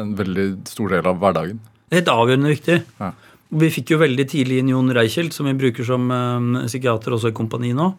[0.00, 1.60] en veldig stor del av hverdagen.
[1.84, 2.78] Det er helt avgjørende viktig.
[3.02, 3.10] Ja.
[3.54, 7.30] Vi fikk jo veldig tidlig inn Jon Reichelt, som vi bruker som eh, psykiater også
[7.30, 7.92] i kompani nå.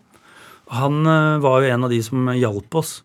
[0.75, 2.97] Han eh, var jo en av de som hjalp oss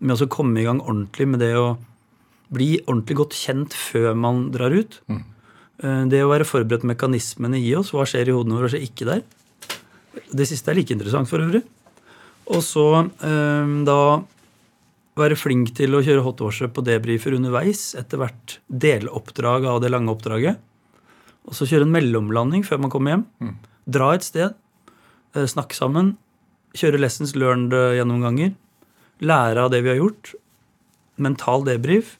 [0.00, 1.74] med å komme i gang ordentlig med det å
[2.50, 4.96] bli ordentlig godt kjent før man drar ut.
[5.12, 7.92] Eh, Det å være forberedt mekanismene i oss.
[7.92, 9.22] Hva skjer i hodene våre, hva skjer ikke der?
[10.32, 11.62] Det siste er like interessant for øvrig.
[12.50, 12.82] Og så
[13.86, 14.00] da
[15.20, 20.10] være flink til å kjøre hotwasher på debrifer underveis etter hvert deloppdrag av det lange
[20.10, 20.58] oppdraget.
[21.48, 23.54] Og så kjøre en mellomlanding før man kommer hjem.
[23.90, 24.54] Dra et sted,
[25.34, 26.16] eh, snakke sammen,
[26.76, 28.54] kjøre lessons learned-gjennomganger.
[29.20, 30.34] Lære av det vi har gjort.
[31.16, 32.18] Mental debrief.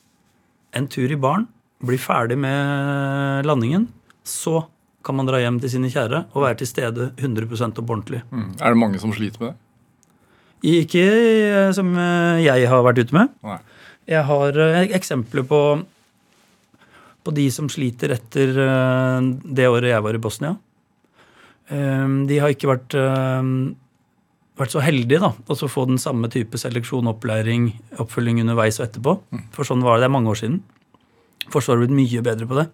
[0.74, 1.48] En tur i baren.
[1.82, 3.88] Bli ferdig med landingen.
[4.24, 4.66] Så
[5.02, 8.22] kan man dra hjem til sine kjære og være til stede 100 opp ordentlig.
[8.30, 8.50] Mm.
[8.60, 9.56] Er det mange som sliter med det?
[10.60, 13.32] Ikke eh, som eh, jeg har vært ute med.
[13.46, 13.56] Nei.
[14.10, 15.60] Jeg har eh, eksempler på,
[17.24, 20.56] på de som sliter etter eh, det året jeg var i Bosnia.
[21.68, 23.52] Eh, De har ikke vært, eh,
[24.60, 29.16] vært så heldige da, å få den samme type seleksjon, opplæring, oppfølging underveis og etterpå.
[29.56, 30.06] For sånn var det.
[30.06, 30.60] Det er mange år siden.
[31.50, 32.68] Forsvaret har blitt mye bedre på det.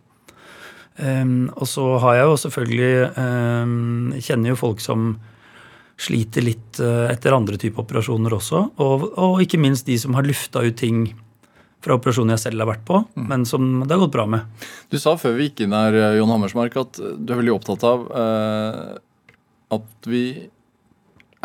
[0.96, 5.10] Um, og så har jeg jo selvfølgelig Kjenner jo folk som
[6.00, 8.62] sliter litt eh, etter andre typer operasjoner også.
[8.84, 11.06] Og, og ikke minst de som har lufta ut ting
[11.86, 12.98] fra operasjoner jeg selv har vært på,
[13.30, 14.66] men som det har gått bra med.
[14.90, 17.86] Du sa før vi gikk inn her, eh, Jon Hammersmark, at du er veldig opptatt
[17.86, 18.98] av eh,
[19.76, 20.24] at vi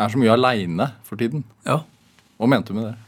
[0.02, 1.44] er så mye aleine for tiden.
[1.68, 1.80] Ja.
[2.40, 2.98] Hva mente du med det?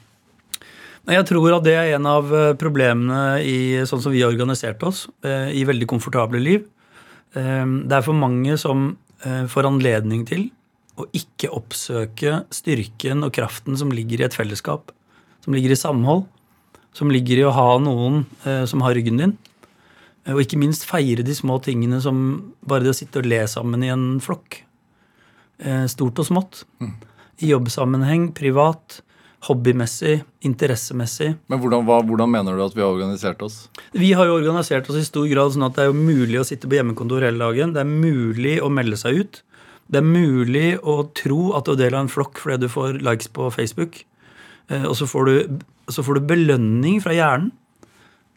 [1.04, 4.80] Jeg tror at det er en av eh, problemene i sånn som vi har organisert
[4.86, 6.62] oss, eh, i veldig komfortable liv.
[7.34, 10.46] Eh, Det er for mange som eh, får anledning til
[10.96, 14.92] å ikke oppsøke styrken og kraften som ligger i et fellesskap.
[15.44, 16.24] Som ligger i samhold.
[16.94, 19.32] Som ligger i å ha noen eh, som har ryggen din.
[20.24, 22.20] Eh, Og ikke minst feire de små tingene som
[22.64, 24.60] bare det å sitte og le sammen i en flokk.
[25.58, 26.62] Eh, Stort og smått.
[27.42, 29.00] I jobbsammenheng, privat,
[29.48, 31.34] hobbymessig, interessemessig.
[31.50, 33.64] Men hvordan, hva, hvordan mener du at vi har organisert oss?
[33.92, 36.46] Vi har jo organisert oss i stor grad sånn at det er jo mulig å
[36.46, 37.74] sitte på hjemmekontor hele dagen.
[37.74, 39.42] Det er mulig å melde seg ut.
[39.90, 43.02] Det er mulig å tro at du er del av en flokk fordi du får
[43.04, 44.04] likes på Facebook.
[44.70, 45.60] Eh, Og så får du,
[45.92, 47.52] så får du belønning fra hjernen.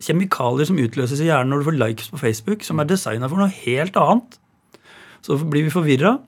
[0.04, 3.42] Kjemikalier som utløses i hjernen når du får likes på Facebook, som er designa for
[3.42, 4.38] noe helt annet.
[5.26, 6.20] Så blir vi forvirra,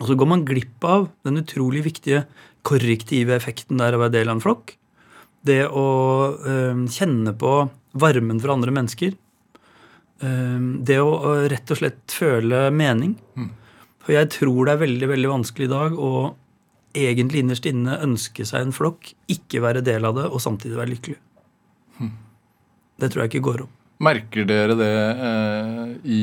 [0.00, 2.26] og så går man glipp av den utrolig viktige
[2.66, 4.74] korrektive effekten der å være del av en flokk.
[5.44, 5.86] Det å
[6.36, 7.54] øh, kjenne på
[8.00, 9.16] varmen fra andre mennesker.
[10.24, 13.16] Øh, det å øh, rett og slett føle mening.
[14.04, 16.12] For jeg tror det er veldig veldig vanskelig i dag å
[16.94, 20.94] egentlig innerst inne ønske seg en flokk, ikke være del av det og samtidig være
[20.94, 21.20] lykkelig.
[23.00, 23.72] Det tror jeg ikke går opp.
[24.04, 24.94] Merker dere det
[25.28, 26.22] eh, i,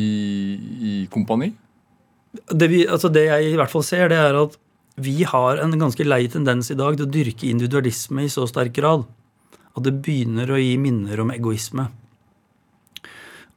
[0.92, 1.50] i kompani?
[2.32, 4.58] Det, vi, altså det jeg i hvert fall ser, det er at
[5.02, 8.76] vi har en ganske lei tendens i dag til å dyrke individualisme i så sterk
[8.76, 9.08] grad
[9.72, 11.88] at det begynner å gi minner om egoisme.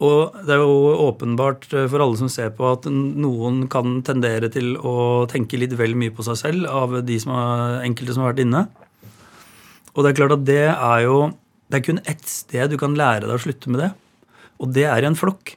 [0.05, 4.75] Og det er jo åpenbart for alle som ser på, at noen kan tendere til
[4.77, 8.35] å tenke litt vel mye på seg selv av de som er, enkelte som har
[8.35, 8.65] vært inne.
[9.95, 11.19] Og det er klart at det er jo
[11.71, 13.89] Det er kun ett sted du kan lære deg å slutte med det.
[14.61, 15.55] Og det er i en flokk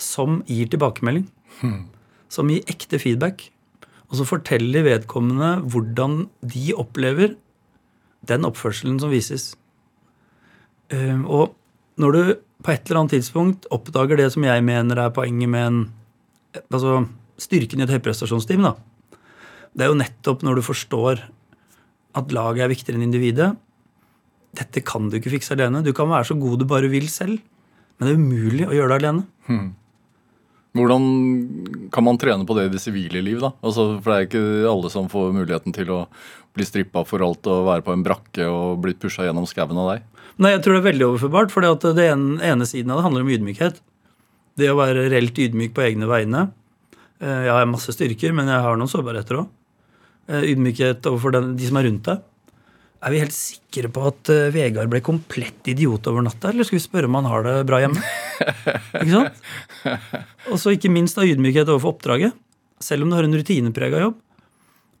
[0.00, 1.26] som gir tilbakemelding.
[2.32, 3.44] Som gir ekte feedback.
[4.08, 7.36] Og så forteller vedkommende hvordan de opplever
[8.26, 9.52] den oppførselen som vises.
[10.90, 11.54] Um, og
[12.00, 12.22] når du
[12.60, 15.80] på et eller annet tidspunkt oppdager det som jeg mener er poenget med en
[16.68, 17.04] altså
[17.40, 18.74] styrken i et høyprestasjonsteam, da.
[19.72, 21.22] Det er jo nettopp når du forstår
[22.18, 23.52] at laget er viktigere enn individet.
[24.58, 25.84] Dette kan du ikke fikse alene.
[25.86, 27.38] Du kan være så god du bare vil selv.
[27.96, 29.24] Men det er umulig å gjøre det alene.
[30.76, 31.06] Hvordan
[31.90, 33.40] kan man trene på det i det sivile liv?
[33.42, 33.50] da?
[33.66, 36.04] Altså, for det er ikke alle som får muligheten til å
[36.54, 39.90] bli strippa for alt og være på en brakke og blitt pusha gjennom skauen av
[39.94, 40.06] deg.
[40.40, 43.32] Nei, jeg tror det er veldig overførbart, for det ene, siden av det handler om
[43.34, 43.80] ydmykhet.
[44.58, 46.46] Det å være reelt ydmyk på egne vegne.
[47.20, 49.50] Eh, Jeg har masse styrker, men jeg har noen sårbarheter òg.
[50.30, 52.22] Ydmykhet overfor den, de som er rundt deg.
[53.00, 56.76] Er vi helt sikre på at uh, Vegard ble komplett idiot over natta, eller skal
[56.76, 58.02] vi spørre om han har det bra hjemme?
[59.00, 59.46] ikke sant?
[60.52, 62.36] Og så ikke minst av ydmykhet overfor oppdraget.
[62.80, 64.20] Selv om du har en rutineprega jobb.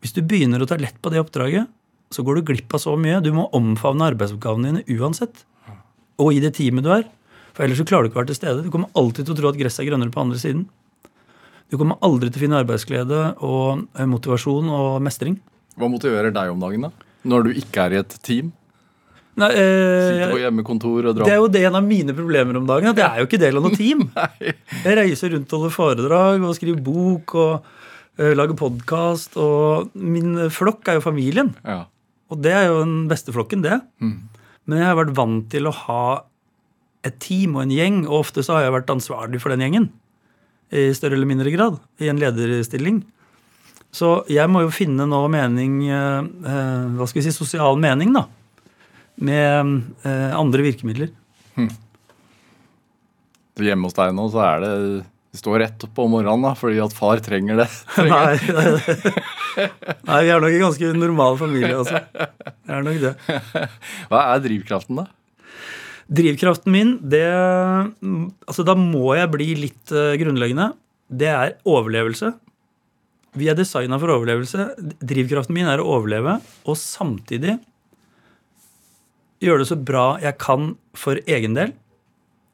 [0.00, 1.68] Hvis du begynner å ta lett på det oppdraget,
[2.10, 3.20] så går du glipp av så mye.
[3.20, 5.44] Du må omfavne arbeidsoppgavene dine uansett.
[6.20, 7.04] Og i det teamet du er.
[7.52, 8.64] For ellers så klarer du ikke å være til stede.
[8.64, 10.64] Du kommer alltid til å tro at gresset er grønnere på andre siden.
[11.70, 15.36] Du kommer aldri til å finne arbeidsglede og eh, motivasjon og mestring.
[15.78, 17.09] Hva motiverer deg om dagen, da?
[17.28, 18.52] Når du ikke er i et team?
[19.40, 22.58] Nei, eh, Sitter på hjemmekontor og drar det er jo det en av mine problemer
[22.58, 22.90] om dagen.
[22.90, 24.08] At jeg er jo ikke del av noe team.
[24.40, 27.70] Jeg reiser rundt og holder foredrag og skriver bok og
[28.20, 29.38] uh, lager podkast.
[29.40, 31.54] Og min flokk er jo familien.
[31.64, 31.84] Ja.
[32.30, 33.80] Og det er jo den beste flokken, det.
[34.00, 36.02] Men jeg har vært vant til å ha
[37.06, 39.88] et team og en gjeng, og ofte så har jeg vært ansvarlig for den gjengen.
[40.70, 41.80] I større eller mindre grad.
[41.98, 43.00] I en lederstilling.
[43.94, 48.12] Så jeg må jo finne nå mening eh, eh, Hva skal vi si sosial mening,
[48.14, 48.26] da.
[49.20, 49.72] Med
[50.06, 51.10] eh, andre virkemidler.
[51.56, 51.70] Hm.
[53.60, 54.70] Hjemme hos deg nå så er det
[55.34, 57.68] Du står rett opp om morgenen da, fordi at far trenger det.
[58.08, 58.38] Nei,
[60.06, 62.00] Nei, vi er nok en ganske normal familie, altså.
[62.10, 63.14] Det er nok det.
[64.10, 65.10] Hva er drivkraften, da?
[66.10, 70.72] Drivkraften min, det Altså, da må jeg bli litt eh, grunnleggende.
[71.10, 72.32] Det er overlevelse.
[73.38, 74.72] Vi er designa for overlevelse.
[75.06, 77.58] Drivkraften min er å overleve og samtidig
[79.40, 81.74] gjøre det så bra jeg kan for egen del.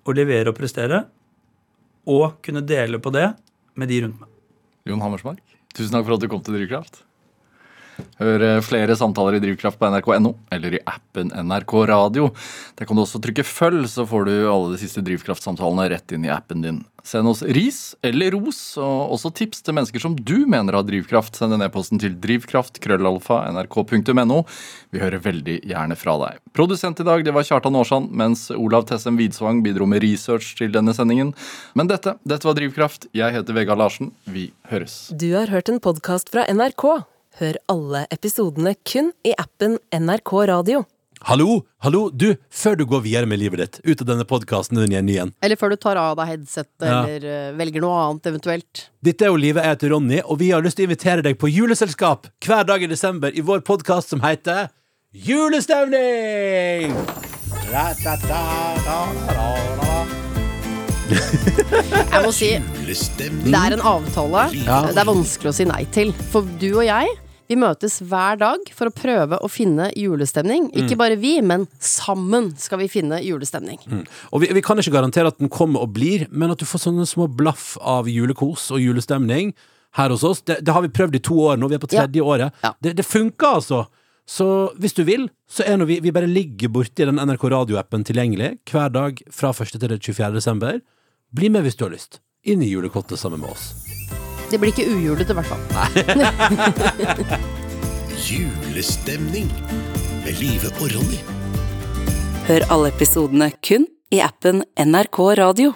[0.07, 1.05] Å levere og prestere.
[2.07, 3.31] Og kunne dele på det
[3.75, 4.31] med de rundt meg.
[4.87, 5.43] Jon Hammersmark,
[5.75, 7.06] tusen takk for at du kom til Drivkraft.
[8.21, 12.25] Hør eh, flere samtaler i Drivkraft på nrk.no eller i appen NRK Radio.
[12.79, 16.27] Der kan du også trykke følg, så får du alle de siste Drivkraft-samtalene rett inn
[16.29, 16.81] i appen din.
[17.07, 21.37] Send oss ris eller ros, og også tips til mennesker som du mener har drivkraft.
[21.39, 24.39] Send en e-posten til drivkraft.krøllalfa.nrk.no.
[24.91, 26.41] Vi hører veldig gjerne fra deg.
[26.57, 30.75] Produsent i dag det var Kjartan Aarsand, mens Olav Tessem Widsvang bidro med research til
[30.75, 31.31] denne sendingen.
[31.79, 33.07] Men dette, dette var Drivkraft.
[33.15, 34.11] Jeg heter Vegard Larsen.
[34.27, 35.07] Vi høres.
[35.15, 37.07] Du har hørt en podkast fra NRK.
[37.41, 40.85] Hør alle episodene kun i appen NRK Radio.
[41.27, 44.93] Hallo, hallo, du, før du går videre med livet ditt, ut av denne podkasten din
[44.93, 45.31] igjen, igjen.
[45.45, 46.99] Eller før du tar av deg headsetet, Ja.
[47.09, 48.83] eller eh, velger noe annet eventuelt.
[49.03, 51.39] Dette er jo Livet, jeg heter Ronny, og vi har lyst til å invitere deg
[51.41, 54.69] på juleselskap hver dag i desember i vår podkast som heter
[55.17, 56.93] Julestemning!
[61.07, 62.49] Jeg må si,
[63.47, 64.81] det er en avtale Ja.
[64.91, 66.11] det er vanskelig å si nei til.
[66.33, 67.07] For du og jeg,
[67.49, 70.69] vi møtes hver dag for å prøve å finne julestemning.
[70.77, 73.79] Ikke bare vi, men sammen skal vi finne julestemning.
[74.33, 76.87] Og vi, vi kan ikke garantere at den kommer og blir, men at du får
[76.89, 79.55] sånne små blaff av julekos og julestemning
[79.97, 80.43] her hos oss.
[80.43, 82.57] Det, det har vi prøvd i to år nå, vi er på tredje året.
[82.65, 82.75] Ja.
[82.83, 83.87] Det, det funker, altså.
[84.27, 88.07] Så hvis du vil, så er nå vi, vi bare ligger borti den NRK radioappen
[88.07, 89.79] tilgjengelig hver dag fra 1.
[89.79, 90.33] til 24.
[90.35, 90.83] desember.
[91.31, 92.21] Bli med hvis du har lyst.
[92.47, 93.96] Inn i julekottet sammen med oss.
[94.51, 95.63] Det blir ikke ujulete, i hvert fall.
[98.27, 99.49] Julestemning
[100.25, 101.19] med Live og Ronny.
[102.47, 105.73] Hør alle episodene kun i appen NRK Radio.